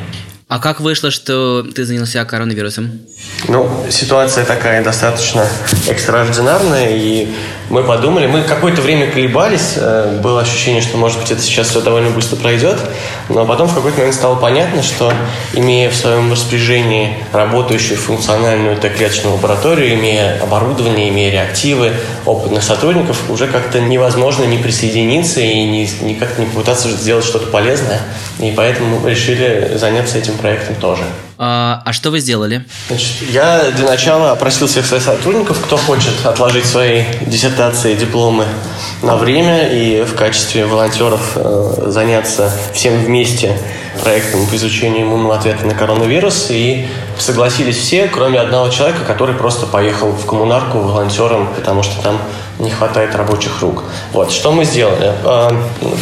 А 0.49 0.59
как 0.59 0.81
вышло, 0.81 1.11
что 1.11 1.63
ты 1.63 1.85
занялся 1.85 2.25
коронавирусом? 2.25 3.01
Ну, 3.47 3.69
ситуация 3.91 4.45
такая 4.45 4.83
достаточно 4.83 5.47
экстраординарная, 5.89 6.91
и 6.93 7.29
мы 7.69 7.83
подумали, 7.83 8.27
мы 8.27 8.43
какое-то 8.43 8.81
время 8.81 9.11
колебались, 9.11 9.75
э, 9.77 10.19
было 10.23 10.41
ощущение, 10.41 10.81
что, 10.81 10.97
может 10.97 11.19
быть, 11.21 11.31
это 11.31 11.43
сейчас 11.43 11.69
все 11.69 11.83
довольно 11.83 12.09
быстро 12.11 12.37
пройдет, 12.37 12.79
но 13.29 13.45
потом 13.45 13.69
в 13.69 13.75
какой-то 13.75 13.99
момент 13.99 14.15
стало 14.15 14.37
понятно, 14.37 14.83
что, 14.83 15.13
имея 15.53 15.91
в 15.91 15.95
своем 15.95 16.33
распоряжении 16.33 17.19
работающую 17.33 17.99
функциональную 17.99 18.77
Т-клеточную 18.77 19.35
лабораторию, 19.35 19.95
имея 19.95 20.41
оборудование, 20.43 21.11
имея 21.11 21.31
реактивы, 21.31 21.93
опытных 22.25 22.63
сотрудников, 22.63 23.29
уже 23.29 23.47
как-то 23.47 23.79
невозможно 23.79 24.45
не 24.45 24.57
присоединиться 24.57 25.41
и 25.41 25.65
не, 25.65 25.89
никак 26.01 26.39
не 26.39 26.47
попытаться 26.47 26.89
сделать 26.91 27.25
что-то 27.27 27.49
полезное, 27.49 28.01
и 28.39 28.53
поэтому 28.57 29.07
решили 29.07 29.73
заняться 29.77 30.17
этим 30.17 30.39
проектом 30.39 30.77
тоже. 30.77 31.05
А, 31.37 31.83
а 31.85 31.93
что 31.93 32.11
вы 32.11 32.21
сделали? 32.21 32.65
Я 33.29 33.71
для 33.73 33.89
начала 33.89 34.31
опросил 34.31 34.69
всех 34.69 34.87
своих 34.87 35.03
сотрудников, 35.03 35.61
кто 35.65 35.77
хочет 35.77 36.25
отложить 36.25 36.65
свои 36.65 37.05
диссертации, 37.27 37.95
дипломы 37.97 38.45
на 39.03 39.17
время 39.17 39.69
и 39.69 40.05
в 40.05 40.15
качестве 40.15 40.65
волонтеров 40.65 41.33
э, 41.35 41.87
заняться 41.87 42.53
всем 42.73 43.05
вместе 43.05 43.59
проектом 44.03 44.47
по 44.47 44.55
изучению 44.55 45.03
иммунного 45.07 45.37
ответа 45.37 45.67
на 45.67 45.75
коронавирус. 45.75 46.47
И 46.51 46.87
согласились 47.19 47.79
все, 47.79 48.07
кроме 48.07 48.39
одного 48.39 48.69
человека, 48.69 49.01
который 49.05 49.35
просто 49.35 49.67
поехал 49.67 50.13
в 50.13 50.27
коммунарку 50.27 50.79
волонтером, 50.79 51.49
потому 51.55 51.83
что 51.83 52.01
там 52.01 52.21
не 52.61 52.71
хватает 52.71 53.15
рабочих 53.17 53.61
рук. 53.61 53.83
Вот, 54.13 54.31
что 54.31 54.53
мы 54.53 54.65
сделали? 54.65 55.13
Э, 55.25 55.51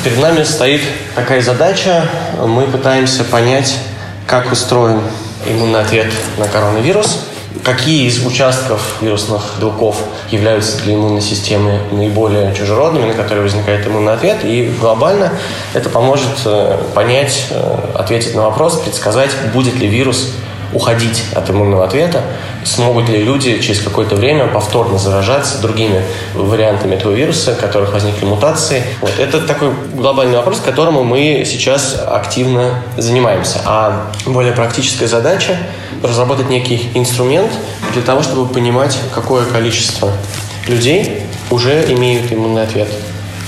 перед 0.05 0.21
нами 0.21 0.42
стоит 0.45 0.83
такая 1.14 1.40
задача. 1.40 2.07
Мы 2.38 2.64
пытаемся 2.64 3.25
понять, 3.25 3.79
как 4.27 4.53
устроен 4.53 5.01
иммунный 5.46 5.81
ответ 5.81 6.07
на 6.38 6.46
коронавирус, 6.46 7.26
какие 7.64 8.07
из 8.07 8.24
участков 8.24 8.98
вирусных 9.00 9.55
белков 9.61 9.96
являются 10.31 10.83
для 10.83 10.94
иммунной 10.94 11.20
системы 11.20 11.81
наиболее 11.92 12.55
чужеродными, 12.55 13.07
на 13.07 13.14
которые 13.14 13.42
возникает 13.42 13.87
иммунный 13.87 14.14
ответ. 14.14 14.44
И 14.44 14.72
глобально 14.81 15.33
это 15.74 15.88
поможет 15.88 16.31
э, 16.44 16.78
понять, 16.94 17.46
э, 17.50 17.76
ответить 17.94 18.35
на 18.35 18.42
вопрос, 18.42 18.81
предсказать, 18.81 19.31
будет 19.52 19.74
ли 19.76 19.87
вирус 19.87 20.33
уходить 20.72 21.24
от 21.35 21.50
иммунного 21.50 21.85
ответа, 21.85 22.22
смогут 22.64 23.08
ли 23.08 23.22
люди 23.22 23.58
через 23.61 23.80
какое-то 23.80 24.16
время 24.16 24.46
повторно 24.46 24.98
заражаться 24.98 25.61
другими 25.61 26.02
вариантами 26.35 26.94
этого 26.94 27.12
вируса, 27.12 27.52
у 27.52 27.61
которых 27.61 27.92
возникли 27.92 28.24
мутации. 28.24 28.82
Вот. 29.00 29.12
Это 29.18 29.40
такой 29.40 29.70
глобальный 29.94 30.37
вопрос, 30.37 30.61
которому 30.61 31.04
мы 31.04 31.44
сейчас 31.46 32.00
активно 32.06 32.82
занимаемся. 32.96 33.61
А 33.66 34.11
более 34.26 34.52
практическая 34.52 35.06
задача– 35.06 35.56
разработать 36.02 36.48
некий 36.48 36.90
инструмент 36.94 37.50
для 37.92 38.02
того, 38.02 38.22
чтобы 38.22 38.52
понимать, 38.52 38.98
какое 39.14 39.44
количество 39.44 40.11
людей 40.66 41.24
уже 41.50 41.85
имеют 41.92 42.32
иммунный 42.32 42.62
ответ 42.62 42.88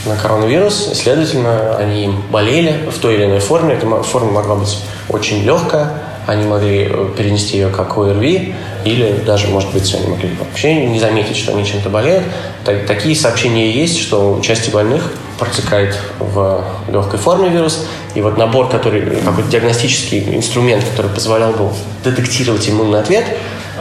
на 0.06 0.16
коронавирус, 0.16 0.90
следовательно, 0.94 1.76
они 1.76 2.04
им 2.04 2.22
болели 2.30 2.88
в 2.90 2.98
той 2.98 3.14
или 3.14 3.24
иной 3.24 3.40
форме. 3.40 3.74
Эта 3.74 4.02
форма 4.02 4.32
могла 4.32 4.56
быть 4.56 4.78
очень 5.08 5.42
легкая, 5.44 5.92
они 6.26 6.44
могли 6.44 6.90
перенести 7.16 7.58
ее 7.58 7.68
как 7.68 7.96
ОРВИ, 7.96 8.54
или 8.85 9.12
даже, 9.25 9.49
может 9.49 9.73
быть, 9.73 9.92
они 9.94 10.07
могли 10.07 10.31
вообще 10.38 10.87
не 10.87 10.99
заметить, 10.99 11.37
что 11.37 11.53
они 11.53 11.64
чем-то 11.64 11.88
болеют. 11.88 12.25
Так, 12.64 12.87
такие 12.87 13.16
сообщения 13.16 13.70
есть, 13.70 13.99
что 13.99 14.35
у 14.35 14.40
части 14.40 14.70
больных 14.70 15.12
протекает 15.38 15.99
в 16.18 16.64
легкой 16.88 17.18
форме 17.18 17.49
вирус. 17.49 17.87
И 18.14 18.20
вот 18.20 18.37
набор, 18.37 18.68
который, 18.68 19.16
какой-то 19.23 19.51
диагностический 19.51 20.37
инструмент, 20.37 20.85
который 20.85 21.11
позволял 21.11 21.53
бы 21.53 21.70
детектировать 22.05 22.68
иммунный 22.68 23.01
ответ, 23.01 23.25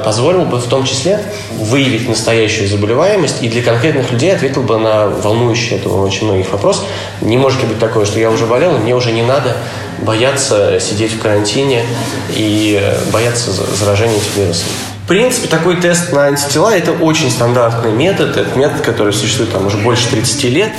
позволил 0.04 0.46
бы 0.46 0.58
в 0.58 0.66
том 0.66 0.86
числе 0.86 1.20
выявить 1.52 2.10
настоящую 2.10 2.68
заболеваемость 2.68 3.44
и 3.44 3.50
для 3.50 3.62
конкретных 3.62 4.12
людей 4.12 4.34
ответил 4.34 4.64
бы 4.64 4.78
на 4.78 5.08
волнующий, 5.08 5.76
это 5.76 5.90
очень 5.90 6.26
многих 6.26 6.52
вопрос. 6.52 6.84
Не 7.22 7.38
может 7.38 7.62
ли 7.62 7.68
быть 7.68 7.80
такое, 7.80 8.06
что 8.06 8.20
я 8.20 8.32
уже 8.32 8.46
болел, 8.46 8.78
мне 8.80 8.96
уже 8.96 9.12
не 9.12 9.22
надо 9.22 9.56
бояться 10.00 10.80
сидеть 10.80 11.14
в 11.14 11.20
карантине 11.20 11.84
и 12.30 12.82
бояться 13.12 13.52
заражения 13.52 14.18
этим 14.18 14.44
вирусом. 14.44 14.68
В 15.04 15.06
принципе, 15.06 15.50
такой 15.50 15.76
тест 15.82 16.14
на 16.14 16.28
антитела– 16.28 16.70
это 16.74 16.94
очень 16.94 17.30
стандартный 17.30 17.92
метод. 17.92 18.38
Это 18.38 18.58
метод, 18.58 18.80
который 18.80 19.12
существует 19.12 19.52
там 19.52 19.68
уже 19.68 19.78
больше 19.80 20.10
30 20.10 20.44
лет. 20.46 20.72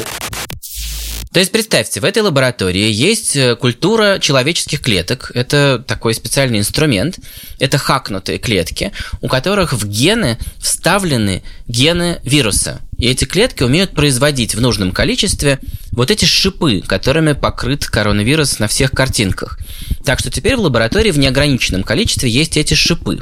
То 1.30 1.40
есть 1.40 1.52
представьте, 1.52 2.00
в 2.00 2.04
этой 2.04 2.22
лаборатории 2.22 2.90
есть 2.90 3.36
э, 3.36 3.54
культура 3.54 4.18
человеческих 4.20 4.80
клеток. 4.80 5.30
Это 5.34 5.84
такой 5.86 6.14
специальный 6.14 6.58
инструмент. 6.58 7.18
Это 7.58 7.76
хакнутые 7.76 8.38
клетки, 8.38 8.92
у 9.20 9.28
которых 9.28 9.74
в 9.74 9.86
гены 9.86 10.38
вставлены 10.58 11.42
гены 11.66 12.20
вируса. 12.22 12.80
И 12.96 13.08
эти 13.08 13.26
клетки 13.26 13.62
умеют 13.62 13.90
производить 13.90 14.54
в 14.54 14.60
нужном 14.60 14.92
количестве 14.92 15.58
вот 15.92 16.10
эти 16.10 16.24
шипы, 16.24 16.80
которыми 16.80 17.32
покрыт 17.32 17.84
коронавирус 17.84 18.58
на 18.58 18.68
всех 18.68 18.92
картинках. 18.92 19.58
Так 20.02 20.20
что 20.20 20.30
теперь 20.30 20.56
в 20.56 20.60
лаборатории 20.60 21.10
в 21.10 21.18
неограниченном 21.18 21.82
количестве 21.82 22.30
есть 22.30 22.56
эти 22.56 22.72
шипы. 22.72 23.20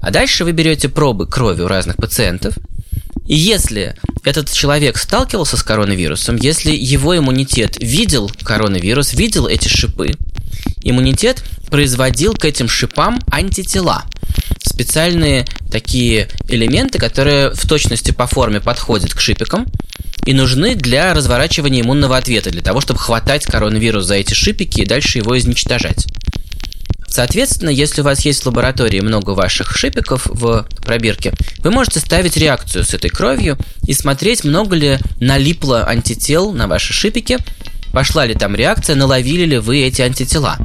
А 0.00 0.10
дальше 0.10 0.44
вы 0.44 0.52
берете 0.52 0.88
пробы 0.88 1.26
крови 1.26 1.62
у 1.62 1.68
разных 1.68 1.96
пациентов– 1.96 2.54
и 3.30 3.36
если 3.36 3.94
этот 4.24 4.50
человек 4.50 4.98
сталкивался 4.98 5.56
с 5.56 5.62
коронавирусом, 5.62 6.34
если 6.34 6.72
его 6.72 7.16
иммунитет 7.16 7.76
видел 7.80 8.28
коронавирус, 8.42 9.14
видел 9.14 9.46
эти 9.46 9.68
шипы, 9.68 10.14
иммунитет 10.82 11.44
производил 11.70 12.34
к 12.34 12.44
этим 12.44 12.68
шипам 12.68 13.20
антитела. 13.30 14.02
Специальные 14.64 15.46
такие 15.70 16.28
элементы, 16.48 16.98
которые 16.98 17.50
в 17.50 17.68
точности 17.68 18.10
по 18.10 18.26
форме 18.26 18.60
подходят 18.60 19.14
к 19.14 19.20
шипикам 19.20 19.64
и 20.26 20.34
нужны 20.34 20.74
для 20.74 21.14
разворачивания 21.14 21.82
иммунного 21.82 22.16
ответа, 22.16 22.50
для 22.50 22.62
того, 22.62 22.80
чтобы 22.80 22.98
хватать 22.98 23.44
коронавирус 23.44 24.06
за 24.06 24.16
эти 24.16 24.34
шипики 24.34 24.80
и 24.80 24.86
дальше 24.86 25.18
его 25.18 25.38
изничтожать. 25.38 26.08
Соответственно, 27.10 27.70
если 27.70 28.00
у 28.00 28.04
вас 28.04 28.24
есть 28.24 28.42
в 28.42 28.46
лаборатории 28.46 29.00
много 29.00 29.30
ваших 29.30 29.76
шипиков 29.76 30.26
в 30.26 30.64
пробирке, 30.84 31.32
вы 31.58 31.72
можете 31.72 31.98
ставить 31.98 32.36
реакцию 32.36 32.84
с 32.84 32.94
этой 32.94 33.10
кровью 33.10 33.58
и 33.86 33.92
смотреть, 33.92 34.44
много 34.44 34.76
ли 34.76 34.98
налипло 35.18 35.84
антител 35.84 36.52
на 36.52 36.68
ваши 36.68 36.92
шипики, 36.92 37.38
пошла 37.92 38.24
ли 38.24 38.34
там 38.34 38.54
реакция, 38.54 38.94
наловили 38.94 39.44
ли 39.44 39.58
вы 39.58 39.80
эти 39.82 40.02
антитела. 40.02 40.56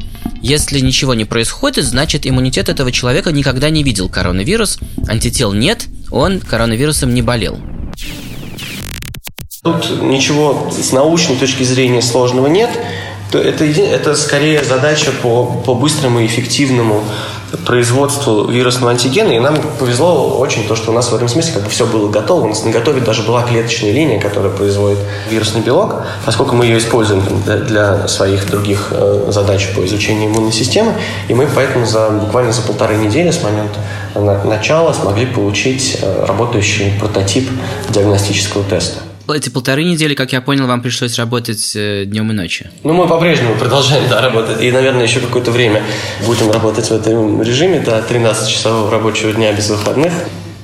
Если 0.42 0.80
ничего 0.80 1.16
не 1.16 1.26
происходит, 1.26 1.84
значит 1.84 2.28
иммунитет 2.28 2.70
этого 2.70 2.92
человека 2.92 3.32
никогда 3.32 3.72
не 3.72 3.82
видел 3.82 4.08
коронавирус, 4.08 4.78
антител 5.08 5.52
нет, 5.52 5.86
он 6.12 6.40
коронавирусом 6.40 7.16
не 7.16 7.24
болел. 7.24 7.60
Тут 9.64 10.00
ничего 10.00 10.72
с 10.72 10.92
научной 10.92 11.38
точки 11.38 11.64
зрения 11.64 12.04
сложного 12.04 12.46
нет 12.46 12.70
это, 13.38 13.66
это 13.66 14.16
скорее 14.16 14.64
задача 14.64 15.12
по, 15.22 15.46
по 15.46 15.74
быстрому 15.74 16.20
и 16.20 16.26
эффективному 16.26 17.04
производству 17.66 18.46
вирусного 18.46 18.92
антигена. 18.92 19.32
И 19.32 19.40
нам 19.40 19.58
повезло 19.80 20.38
очень 20.38 20.68
то, 20.68 20.76
что 20.76 20.92
у 20.92 20.94
нас 20.94 21.12
в 21.12 21.16
этом 21.16 21.28
смысле 21.28 21.54
как 21.54 21.64
бы 21.64 21.70
все 21.70 21.86
было 21.86 22.10
готово. 22.10 22.46
У 22.46 22.48
нас 22.50 22.64
на 22.64 22.72
готове 22.72 23.02
даже 23.02 23.24
была 23.24 23.44
клеточная 23.44 23.92
линия, 23.92 24.20
которая 24.20 24.52
производит 24.52 25.00
вирусный 25.30 25.62
белок, 25.62 26.04
поскольку 26.26 26.56
мы 26.56 26.66
ее 26.66 26.78
используем 26.78 27.24
для, 27.46 28.08
своих 28.08 28.50
других 28.50 28.90
э, 28.92 29.28
задач 29.30 29.68
по 29.76 29.86
изучению 29.86 30.30
иммунной 30.30 30.52
системы. 30.52 30.94
И 31.28 31.34
мы 31.34 31.48
поэтому 31.54 31.86
за, 31.86 32.10
буквально 32.10 32.52
за 32.52 32.62
полторы 32.62 32.98
недели 32.98 33.32
с 33.32 33.42
момента 33.44 33.80
начала 34.46 34.94
смогли 34.94 35.26
получить 35.26 36.00
э, 36.02 36.26
работающий 36.26 36.94
прототип 37.00 37.50
диагностического 37.90 38.64
теста 38.64 39.00
эти 39.34 39.50
полторы 39.50 39.84
недели, 39.84 40.14
как 40.14 40.34
я 40.34 40.42
понял, 40.42 40.68
вам 40.68 40.82
пришлось 40.82 41.18
работать 41.18 41.76
э, 41.76 42.06
днем 42.06 42.32
и 42.32 42.34
ночью. 42.34 42.68
Ну, 42.84 42.94
мы 42.94 43.08
по-прежнему 43.08 43.56
продолжаем, 43.56 44.04
да, 44.10 44.22
работать. 44.22 44.62
И, 44.62 44.72
наверное, 44.72 45.04
еще 45.04 45.20
какое-то 45.20 45.52
время 45.52 45.84
будем 46.26 46.52
работать 46.52 46.90
в 46.90 46.92
этом 46.92 47.42
режиме, 47.42 47.80
да, 47.80 48.02
13 48.02 48.50
часов 48.50 48.92
рабочего 48.92 49.32
дня 49.34 49.54
без 49.54 49.70
выходных. 49.70 50.14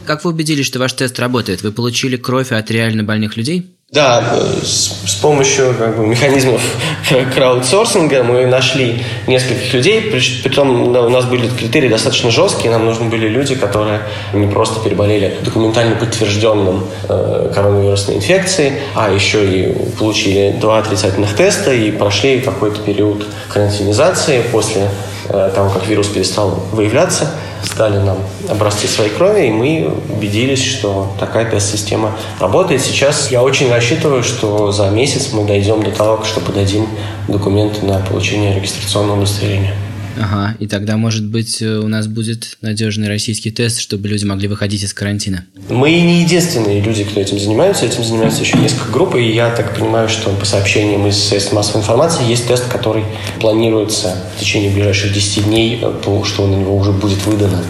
Как 0.05 0.25
вы 0.25 0.31
убедились, 0.31 0.65
что 0.65 0.79
ваш 0.79 0.93
тест 0.93 1.19
работает? 1.19 1.61
Вы 1.61 1.71
получили 1.71 2.17
кровь 2.17 2.51
от 2.51 2.71
реально 2.71 3.03
больных 3.03 3.37
людей? 3.37 3.71
Да, 3.91 4.23
с, 4.63 5.03
с 5.05 5.15
помощью 5.15 5.75
как 5.77 5.97
бы, 5.97 6.07
механизмов 6.07 6.61
краудсорсинга 7.35 8.23
мы 8.23 8.45
нашли 8.45 9.03
нескольких 9.27 9.73
людей, 9.73 10.01
притом 10.43 10.95
у 10.95 11.09
нас 11.09 11.25
были 11.25 11.49
критерии 11.49 11.89
достаточно 11.89 12.31
жесткие, 12.31 12.71
нам 12.71 12.85
нужны 12.85 13.09
были 13.09 13.27
люди, 13.27 13.55
которые 13.55 14.03
не 14.31 14.47
просто 14.47 14.79
переболели 14.79 15.35
документально 15.41 15.97
подтвержденным 15.97 16.85
э, 17.09 17.51
коронавирусной 17.53 18.15
инфекцией, 18.15 18.75
а 18.95 19.11
еще 19.11 19.45
и 19.45 19.73
получили 19.99 20.55
два 20.57 20.77
отрицательных 20.77 21.35
теста 21.35 21.73
и 21.73 21.91
прошли 21.91 22.39
какой-то 22.39 22.79
период 22.79 23.25
карантинизации 23.49 24.41
после 24.53 24.87
э, 25.27 25.51
того, 25.53 25.69
как 25.69 25.85
вирус 25.85 26.07
перестал 26.07 26.63
выявляться 26.71 27.29
сдали 27.63 27.97
нам 27.99 28.17
образцы 28.49 28.87
своей 28.87 29.11
крови, 29.11 29.47
и 29.47 29.51
мы 29.51 29.93
убедились, 30.09 30.63
что 30.63 31.13
такая 31.19 31.49
тест-система 31.49 32.11
работает. 32.39 32.81
Сейчас 32.81 33.31
я 33.31 33.43
очень 33.43 33.69
рассчитываю, 33.69 34.23
что 34.23 34.71
за 34.71 34.89
месяц 34.89 35.33
мы 35.33 35.45
дойдем 35.45 35.83
до 35.83 35.91
того, 35.91 36.23
что 36.23 36.39
подадим 36.39 36.87
документы 37.27 37.85
на 37.85 37.99
получение 37.99 38.55
регистрационного 38.55 39.17
удостоверения. 39.17 39.73
Ага, 40.19 40.55
и 40.59 40.67
тогда, 40.67 40.97
может 40.97 41.25
быть, 41.25 41.61
э, 41.61 41.77
у 41.77 41.87
нас 41.87 42.07
будет 42.07 42.57
надежный 42.61 43.07
российский 43.07 43.51
тест, 43.51 43.79
чтобы 43.79 44.07
люди 44.07 44.25
могли 44.25 44.47
выходить 44.47 44.83
из 44.83 44.93
карантина. 44.93 45.45
Мы 45.69 45.91
не 45.91 46.23
единственные 46.23 46.81
люди, 46.81 47.03
кто 47.03 47.21
этим 47.21 47.39
занимаются. 47.39 47.85
Этим 47.85 48.03
занимаются 48.03 48.41
еще 48.41 48.57
несколько 48.57 48.91
групп, 48.91 49.15
и 49.15 49.31
я 49.31 49.49
так 49.55 49.75
понимаю, 49.75 50.09
что 50.09 50.31
по 50.31 50.45
сообщениям 50.45 51.07
из 51.07 51.17
средств 51.17 51.53
массовой 51.53 51.81
информации 51.81 52.27
есть 52.27 52.47
тест, 52.47 52.67
который 52.67 53.03
планируется 53.39 54.15
в 54.35 54.39
течение 54.39 54.71
ближайших 54.71 55.13
10 55.13 55.45
дней, 55.45 55.79
то, 56.03 56.23
что 56.23 56.47
на 56.47 56.55
него 56.55 56.75
уже 56.75 56.91
будет 56.91 57.25
выдано 57.25 57.63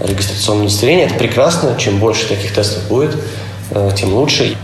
регистрационное 0.00 0.64
удостоверение. 0.64 1.06
Это 1.06 1.14
прекрасно. 1.16 1.76
Чем 1.78 1.98
больше 1.98 2.28
таких 2.28 2.52
тестов 2.52 2.88
будет, 2.88 3.16
э, 3.70 3.90
тем 3.96 4.12
лучше. 4.12 4.56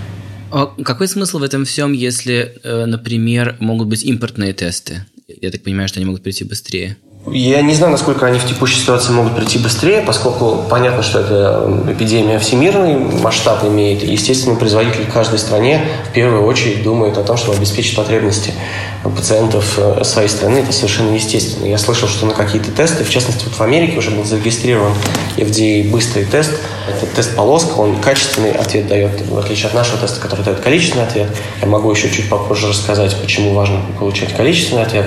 А 0.51 0.67
какой 0.85 1.07
смысл 1.07 1.39
в 1.39 1.43
этом 1.45 1.65
всем, 1.65 1.93
если, 1.93 2.59
э, 2.63 2.87
например, 2.87 3.57
могут 3.61 3.89
быть 3.89 4.05
импортные 4.05 4.53
тесты? 4.53 5.07
Я 5.41 5.51
так 5.51 5.63
понимаю, 5.63 5.89
что 5.89 6.01
они 6.01 6.07
могут 6.07 6.23
прийти 6.23 6.45
быстрее. 6.45 6.97
Я 7.27 7.61
не 7.61 7.75
знаю, 7.75 7.93
насколько 7.93 8.25
они 8.25 8.39
в 8.39 8.47
текущей 8.47 8.81
ситуации 8.81 9.13
могут 9.13 9.37
прийти 9.37 9.59
быстрее, 9.59 10.01
поскольку 10.01 10.65
понятно, 10.71 11.03
что 11.03 11.21
это 11.21 11.83
эпидемия 11.87 12.39
всемирный 12.39 12.97
масштаб 12.97 13.63
имеет. 13.65 14.03
Естественно, 14.03 14.57
производитель 14.57 15.05
в 15.05 15.13
каждой 15.13 15.39
стране 15.39 15.83
в 16.09 16.15
первую 16.15 16.47
очередь 16.47 16.83
думает 16.83 17.19
о 17.19 17.23
том, 17.23 17.37
чтобы 17.37 17.59
обеспечить 17.59 17.95
потребности 17.95 18.55
пациентов 19.05 19.79
э, 19.79 20.03
своей 20.03 20.29
страны. 20.29 20.59
Это 20.59 20.73
совершенно 20.73 21.15
естественно. 21.15 21.67
Я 21.67 21.77
слышал, 21.77 22.09
что 22.09 22.25
на 22.25 22.33
какие-то 22.33 22.71
тесты, 22.73 23.05
в 23.05 23.11
частности, 23.11 23.45
вот 23.45 23.55
в 23.55 23.61
Америке 23.61 23.99
уже 23.99 24.11
был 24.11 24.25
зарегистрирован 24.25 24.95
FDA 25.37 25.91
быстрый 25.91 26.25
тест. 26.25 26.53
Это 26.89 27.07
тест-полоска, 27.15 27.75
он 27.75 28.01
качественный 28.01 28.53
ответ 28.53 28.89
дает, 28.89 29.29
в 29.29 29.39
отличие 29.39 29.67
от 29.67 29.75
нашего 29.75 29.99
теста, 29.99 30.21
который 30.21 30.43
дает 30.43 30.61
количественный 30.61 31.05
ответ. 31.05 31.29
Я 31.61 31.67
могу 31.67 31.91
еще 31.93 32.11
чуть 32.11 32.31
попозже 32.31 32.69
рассказать, 32.69 33.15
почему 33.21 33.53
важно 33.53 33.83
получать 33.99 34.35
количественный 34.35 34.83
ответ. 34.83 35.05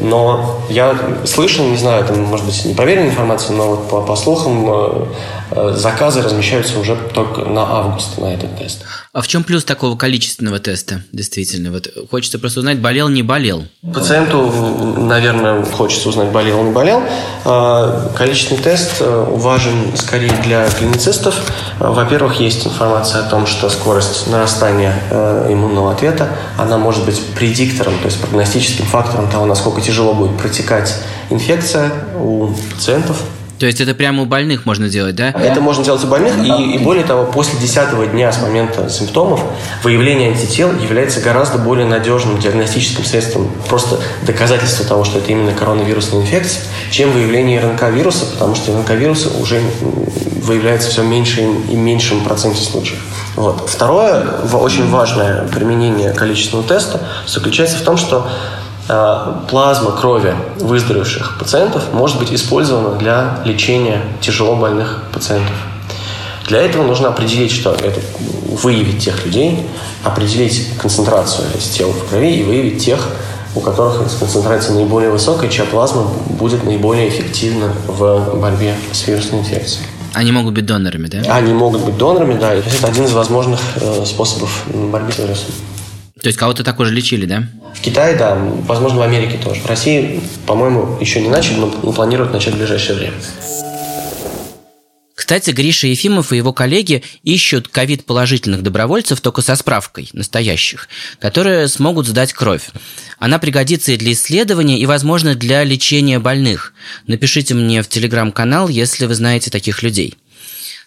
Но 0.00 0.60
я 0.68 0.96
слышал, 1.24 1.66
не 1.66 1.76
знаю, 1.76 2.04
это 2.04 2.12
может 2.14 2.46
быть 2.46 2.64
непроверенная 2.64 3.10
информация, 3.10 3.56
но 3.56 3.76
вот 3.76 3.88
по, 3.88 4.00
по 4.00 4.16
слухам 4.16 4.66
э, 4.68 5.06
э, 5.52 5.74
заказы 5.76 6.22
размещаются 6.22 6.78
уже 6.78 6.96
только 6.96 7.42
на 7.42 7.62
август 7.62 8.18
на 8.18 8.34
этот 8.34 8.58
тест. 8.58 8.82
А 9.12 9.20
в 9.20 9.28
чем 9.28 9.44
плюс 9.44 9.64
такого 9.64 9.96
количественного 9.96 10.58
теста, 10.58 11.02
действительно? 11.12 11.70
Вот 11.70 11.88
хочется 12.10 12.38
просто 12.38 12.60
узнать, 12.60 12.80
болел, 12.80 13.08
не 13.08 13.22
болел. 13.22 13.64
Пациенту, 13.94 14.50
наверное, 14.98 15.64
хочется 15.64 16.08
узнать, 16.08 16.30
болел, 16.30 16.62
не 16.64 16.72
болел. 16.72 17.02
А, 17.44 18.10
количественный 18.16 18.60
тест 18.60 18.96
э, 19.00 19.26
важен 19.30 19.96
скорее 19.96 20.32
для 20.42 20.68
клиницистов. 20.70 21.34
Во-первых, 21.78 22.40
есть 22.40 22.66
информация 22.66 23.24
о 23.24 23.28
том, 23.28 23.46
что 23.46 23.68
скорость 23.68 24.26
нарастания 24.26 24.94
иммунного 25.48 25.92
ответа, 25.92 26.28
она 26.58 26.78
может 26.78 27.04
быть 27.04 27.20
предиктором, 27.34 27.98
то 27.98 28.06
есть 28.06 28.20
прогностическим 28.20 28.86
фактором 28.86 29.28
того, 29.28 29.46
насколько 29.46 29.80
тяжело 29.84 30.14
будет 30.14 30.36
протекать 30.38 30.94
инфекция 31.30 31.90
у 32.18 32.48
пациентов. 32.74 33.18
То 33.58 33.66
есть 33.66 33.80
это 33.80 33.94
прямо 33.94 34.22
у 34.22 34.26
больных 34.26 34.66
можно 34.66 34.88
делать, 34.88 35.14
да? 35.14 35.30
Это 35.30 35.60
можно 35.60 35.84
делать 35.84 36.02
у 36.04 36.08
больных, 36.08 36.34
и, 36.44 36.74
и 36.74 36.78
более 36.78 37.04
того, 37.04 37.24
после 37.24 37.58
10 37.58 38.10
дня 38.10 38.32
с 38.32 38.42
момента 38.42 38.90
симптомов 38.90 39.40
выявление 39.84 40.30
антител 40.30 40.72
является 40.80 41.20
гораздо 41.20 41.58
более 41.58 41.86
надежным 41.86 42.40
диагностическим 42.40 43.04
средством, 43.04 43.48
просто 43.68 44.00
доказательство 44.22 44.84
того, 44.84 45.04
что 45.04 45.18
это 45.18 45.30
именно 45.30 45.52
коронавирусная 45.52 46.22
инфекция, 46.22 46.64
чем 46.90 47.12
выявление 47.12 47.60
РНК-вируса, 47.60 48.26
потому 48.32 48.56
что 48.56 48.72
РНК-вирусы 48.72 49.30
уже 49.40 49.60
выявляется 50.42 50.90
все 50.90 51.02
меньше 51.02 51.40
и 51.40 51.76
меньшем 51.76 52.22
проценте 52.22 52.60
случаев. 52.60 53.00
Вот. 53.36 53.68
Второе, 53.68 54.24
очень 54.52 54.88
важное 54.90 55.46
применение 55.48 56.12
количественного 56.12 56.66
теста 56.68 57.00
заключается 57.26 57.78
в 57.78 57.82
том, 57.82 57.96
что 57.96 58.28
плазма 58.86 59.92
крови 59.92 60.34
выздоровевших 60.60 61.38
пациентов 61.38 61.92
может 61.92 62.18
быть 62.18 62.32
использована 62.32 62.96
для 62.98 63.38
лечения 63.44 64.02
тяжело 64.20 64.56
больных 64.56 65.04
пациентов. 65.12 65.56
Для 66.48 66.60
этого 66.60 66.82
нужно 66.82 67.08
определить, 67.08 67.52
что 67.52 67.72
это 67.72 68.00
выявить 68.62 69.02
тех 69.02 69.24
людей, 69.24 69.66
определить 70.02 70.76
концентрацию 70.78 71.46
тел 71.72 71.90
в 71.90 72.08
крови 72.08 72.36
и 72.36 72.42
выявить 72.42 72.84
тех, 72.84 73.00
у 73.54 73.60
которых 73.60 74.02
концентрация 74.18 74.74
наиболее 74.74 75.10
высокая, 75.10 75.48
чья 75.48 75.64
плазма 75.64 76.02
будет 76.28 76.64
наиболее 76.64 77.08
эффективна 77.08 77.72
в 77.86 78.38
борьбе 78.38 78.74
с 78.92 79.06
вирусной 79.06 79.40
инфекцией. 79.40 79.86
Они 80.12 80.30
могут 80.30 80.54
быть 80.54 80.66
донорами, 80.66 81.08
да? 81.08 81.34
Они 81.34 81.52
могут 81.52 81.82
быть 81.82 81.96
донорами, 81.96 82.38
да. 82.38 82.54
Это 82.54 82.68
один 82.86 83.04
из 83.04 83.12
возможных 83.12 83.60
э, 83.76 84.04
способов 84.06 84.64
борьбы 84.72 85.12
с 85.12 85.18
вирусом. 85.18 85.46
То 86.24 86.28
есть 86.28 86.38
кого-то 86.38 86.64
так 86.64 86.80
уже 86.80 86.90
лечили, 86.90 87.26
да? 87.26 87.44
В 87.74 87.82
Китае, 87.82 88.16
да, 88.16 88.34
возможно, 88.34 89.00
в 89.00 89.02
Америке 89.02 89.36
тоже. 89.36 89.60
В 89.60 89.66
России, 89.66 90.22
по-моему, 90.46 90.96
еще 90.98 91.20
не 91.20 91.28
начали, 91.28 91.56
но 91.56 91.66
планируют 91.92 92.32
начать 92.32 92.54
в 92.54 92.56
ближайшее 92.56 92.96
время. 92.96 93.16
Кстати, 95.14 95.50
Гриша 95.50 95.86
Ефимов 95.86 96.32
и 96.32 96.38
его 96.38 96.54
коллеги 96.54 97.02
ищут 97.24 97.68
ковид-положительных 97.68 98.62
добровольцев 98.62 99.20
только 99.20 99.42
со 99.42 99.54
справкой, 99.54 100.08
настоящих, 100.14 100.88
которые 101.18 101.68
смогут 101.68 102.06
сдать 102.06 102.32
кровь. 102.32 102.70
Она 103.18 103.38
пригодится 103.38 103.92
и 103.92 103.98
для 103.98 104.12
исследования, 104.12 104.78
и, 104.78 104.86
возможно, 104.86 105.34
для 105.34 105.62
лечения 105.62 106.20
больных. 106.20 106.72
Напишите 107.06 107.52
мне 107.52 107.82
в 107.82 107.88
телеграм-канал, 107.88 108.68
если 108.68 109.04
вы 109.04 109.14
знаете 109.14 109.50
таких 109.50 109.82
людей. 109.82 110.14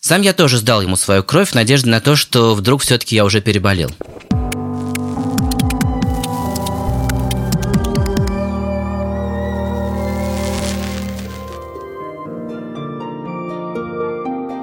Сам 0.02 0.24
я 0.24 0.34
тоже 0.34 0.58
сдал 0.58 0.82
ему 0.82 0.96
свою 0.96 1.22
кровь 1.22 1.52
в 1.52 1.54
надежде 1.54 1.92
на 1.92 2.02
то, 2.02 2.16
что 2.16 2.56
вдруг 2.56 2.82
все-таки 2.82 3.16
я 3.16 3.24
уже 3.24 3.40
переболел. 3.40 3.92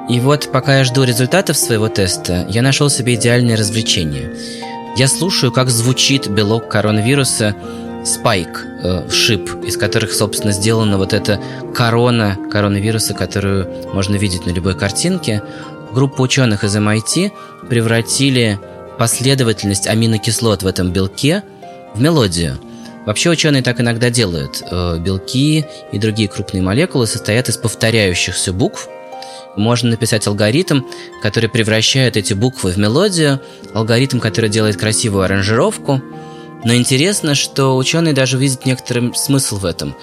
И 0.08 0.20
вот, 0.20 0.52
пока 0.52 0.78
я 0.78 0.84
жду 0.84 1.02
результатов 1.04 1.56
своего 1.56 1.88
теста, 1.88 2.46
я 2.50 2.60
нашел 2.60 2.90
себе 2.90 3.14
идеальное 3.14 3.56
развлечение. 3.56 4.30
Я 4.96 5.08
слушаю, 5.08 5.50
как 5.50 5.70
звучит 5.70 6.28
белок 6.28 6.68
коронавируса 6.68 7.56
спайк, 8.04 8.66
э, 8.82 9.08
шип, 9.08 9.64
из 9.64 9.78
которых, 9.78 10.12
собственно, 10.12 10.52
сделана 10.52 10.98
вот 10.98 11.14
эта 11.14 11.40
корона 11.74 12.36
коронавируса, 12.50 13.14
которую 13.14 13.66
можно 13.94 14.16
видеть 14.16 14.44
на 14.44 14.50
любой 14.50 14.76
картинке. 14.76 15.42
Группа 15.92 16.20
ученых 16.20 16.64
из 16.64 16.76
MIT 16.76 17.32
превратили 17.68 18.60
последовательность 18.98 19.86
аминокислот 19.86 20.62
в 20.62 20.66
этом 20.66 20.92
белке 20.92 21.42
в 21.94 22.00
мелодию. 22.00 22.58
Вообще 23.06 23.30
ученые 23.30 23.62
так 23.62 23.80
иногда 23.80 24.10
делают. 24.10 24.62
Э, 24.70 24.98
белки 24.98 25.64
и 25.92 25.98
другие 25.98 26.28
крупные 26.28 26.62
молекулы 26.62 27.06
состоят 27.06 27.48
из 27.48 27.56
повторяющихся 27.56 28.52
букв, 28.52 28.88
можно 29.56 29.90
написать 29.90 30.26
алгоритм, 30.26 30.82
который 31.22 31.48
превращает 31.48 32.16
эти 32.16 32.34
буквы 32.34 32.72
в 32.72 32.76
мелодию, 32.76 33.40
алгоритм, 33.72 34.20
который 34.20 34.50
делает 34.50 34.76
красивую 34.76 35.24
аранжировку. 35.24 36.02
Но 36.64 36.74
интересно, 36.74 37.34
что 37.34 37.76
ученые 37.76 38.14
даже 38.14 38.38
видят 38.38 38.64
некоторый 38.64 39.14
смысл 39.14 39.58
в 39.58 39.66
этом, 39.66 39.94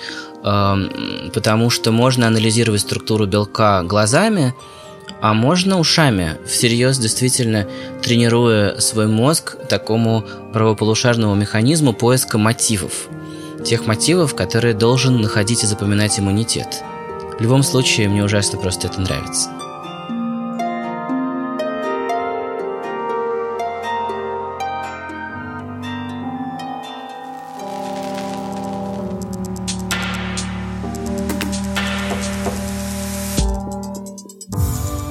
эм, 0.44 1.32
потому 1.34 1.70
что 1.70 1.92
можно 1.92 2.28
анализировать 2.28 2.82
структуру 2.82 3.26
белка 3.26 3.82
глазами, 3.84 4.54
а 5.22 5.34
можно 5.34 5.80
ушами, 5.80 6.38
всерьез 6.48 6.98
действительно 6.98 7.68
тренируя 8.02 8.80
свой 8.80 9.08
мозг 9.08 9.56
такому 9.68 10.24
правополушарному 10.54 11.36
механизму 11.36 11.94
поиска 11.94 12.38
мотивов. 12.38 13.08
Тех 13.64 13.86
мотивов, 13.86 14.36
которые 14.36 14.74
должен 14.74 15.22
находить 15.22 15.64
и 15.64 15.68
запоминать 15.68 16.20
иммунитет. 16.20 16.84
Любом 17.42 17.64
случае, 17.64 18.08
мне 18.08 18.24
ужасно 18.24 18.60
просто 18.60 18.86
это 18.86 19.02
нравится. 19.02 19.50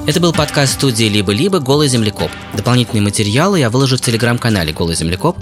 Это 0.06 0.20
был 0.20 0.32
подкаст 0.32 0.74
студии 0.74 1.06
«Либо-либо. 1.06 1.58
Голый 1.58 1.88
землекоп». 1.88 2.30
Дополнительные 2.56 3.02
материалы 3.02 3.58
я 3.58 3.70
выложу 3.70 3.96
в 3.96 4.00
телеграм-канале 4.00 4.72
«Голый 4.72 4.94
землекоп». 4.94 5.36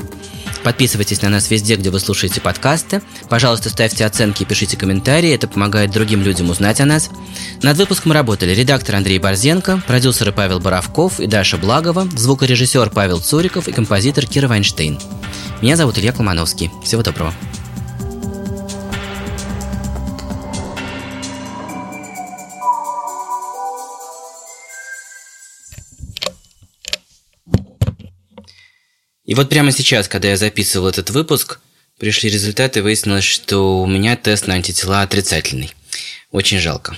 Подписывайтесь 0.68 1.22
на 1.22 1.31
нас 1.31 1.50
везде, 1.50 1.76
где 1.76 1.88
вы 1.88 1.98
слушаете 1.98 2.42
подкасты. 2.42 3.00
Пожалуйста, 3.31 3.70
ставьте 3.70 4.04
оценки 4.04 4.42
и 4.42 4.44
пишите 4.44 4.76
комментарии, 4.76 5.33
это 5.33 5.48
помогает 5.48 5.92
другим 5.92 6.22
людям 6.22 6.50
узнать 6.50 6.78
о 6.83 6.85
нас. 6.85 7.09
Над 7.62 7.78
выпуском 7.78 8.12
работали 8.12 8.50
редактор 8.54 8.96
Андрей 8.96 9.18
Борзенко, 9.18 9.83
продюсеры 9.87 10.31
Павел 10.31 10.61
Боровков 10.61 11.20
и 11.20 11.26
Даша 11.26 11.57
Благова, 11.57 12.07
звукорежиссер 12.14 12.90
Павел 12.90 13.18
Цуриков 13.20 13.66
и 13.66 13.72
композитор 13.72 14.26
Кира 14.26 14.46
Вайнштейн. 14.46 14.98
Меня 15.62 15.76
зовут 15.76 15.96
Илья 15.96 16.12
Колмановский. 16.12 16.70
Всего 16.85 17.02
доброго. 17.02 17.33
И 29.28 29.34
вот 29.34 29.50
прямо 29.50 29.72
сейчас, 29.72 30.08
когда 30.08 30.28
я 30.28 30.38
записывал 30.38 30.88
этот 30.88 31.10
выпуск, 31.10 31.60
пришли 31.98 32.30
результаты, 32.30 32.82
выяснилось, 32.82 33.24
что 33.24 33.82
у 33.82 33.86
меня 33.86 34.16
тест 34.16 34.46
на 34.46 34.54
антитела 34.54 35.02
отрицательный. 35.02 35.70
Очень 36.30 36.60
жалко. 36.60 36.96